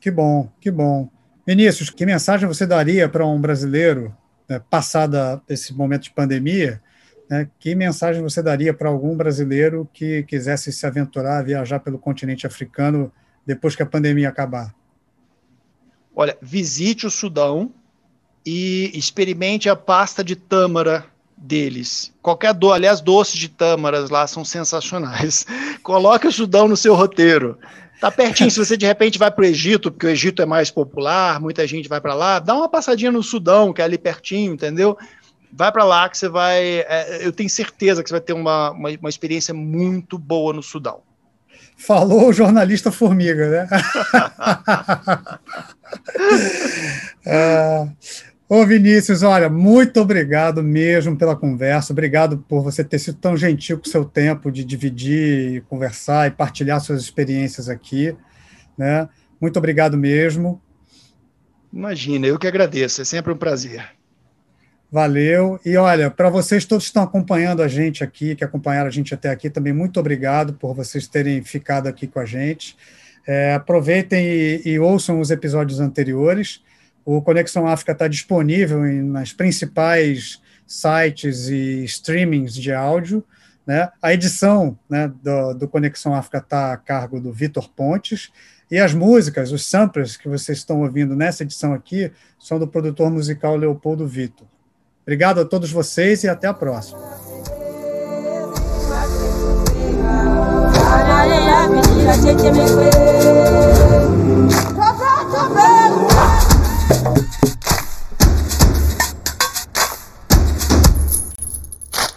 [0.00, 1.08] Que bom, que bom.
[1.46, 4.14] Vinícius, que mensagem você daria para um brasileiro,
[4.48, 6.80] né, passada esse momento de pandemia,
[7.28, 12.46] né, que mensagem você daria para algum brasileiro que quisesse se aventurar, viajar pelo continente
[12.46, 13.12] africano
[13.44, 14.74] depois que a pandemia acabar?
[16.14, 17.72] Olha, visite o Sudão
[18.44, 21.04] e experimente a pasta de tâmara
[21.36, 22.12] deles.
[22.20, 25.46] Qualquer do, aliás, doces de tâmaras lá são sensacionais.
[25.82, 27.58] Coloque o Sudão no seu roteiro.
[28.00, 30.70] Tá pertinho, se você de repente vai para o Egito, porque o Egito é mais
[30.70, 34.52] popular, muita gente vai para lá, dá uma passadinha no Sudão, que é ali pertinho,
[34.52, 34.96] entendeu?
[35.52, 36.80] Vai para lá que você vai.
[36.80, 40.62] É, eu tenho certeza que você vai ter uma, uma, uma experiência muito boa no
[40.62, 41.00] Sudão.
[41.76, 43.68] Falou o jornalista Formiga, né?
[47.24, 47.88] é,
[48.50, 53.78] Ô Vinícius, olha, muito obrigado mesmo pela conversa, obrigado por você ter sido tão gentil
[53.78, 58.16] com o seu tempo de dividir, conversar e partilhar suas experiências aqui,
[58.76, 59.06] né?
[59.38, 60.62] Muito obrigado mesmo.
[61.70, 63.86] Imagina, eu que agradeço, é sempre um prazer.
[64.90, 65.60] Valeu.
[65.62, 69.12] E olha, para vocês todos que estão acompanhando a gente aqui, que acompanharam a gente
[69.12, 72.74] até aqui, também muito obrigado por vocês terem ficado aqui com a gente.
[73.26, 76.62] É, aproveitem e, e ouçam os episódios anteriores.
[77.10, 83.24] O Conexão África está disponível em, nas principais sites e streamings de áudio.
[83.66, 83.88] Né?
[84.02, 88.30] A edição né, do, do Conexão África está a cargo do Vitor Pontes.
[88.70, 93.10] E as músicas, os samples que vocês estão ouvindo nessa edição aqui, são do produtor
[93.10, 94.46] musical Leopoldo Vitor.
[95.00, 97.00] Obrigado a todos vocês e até a próxima.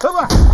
[0.01, 0.50] Come on.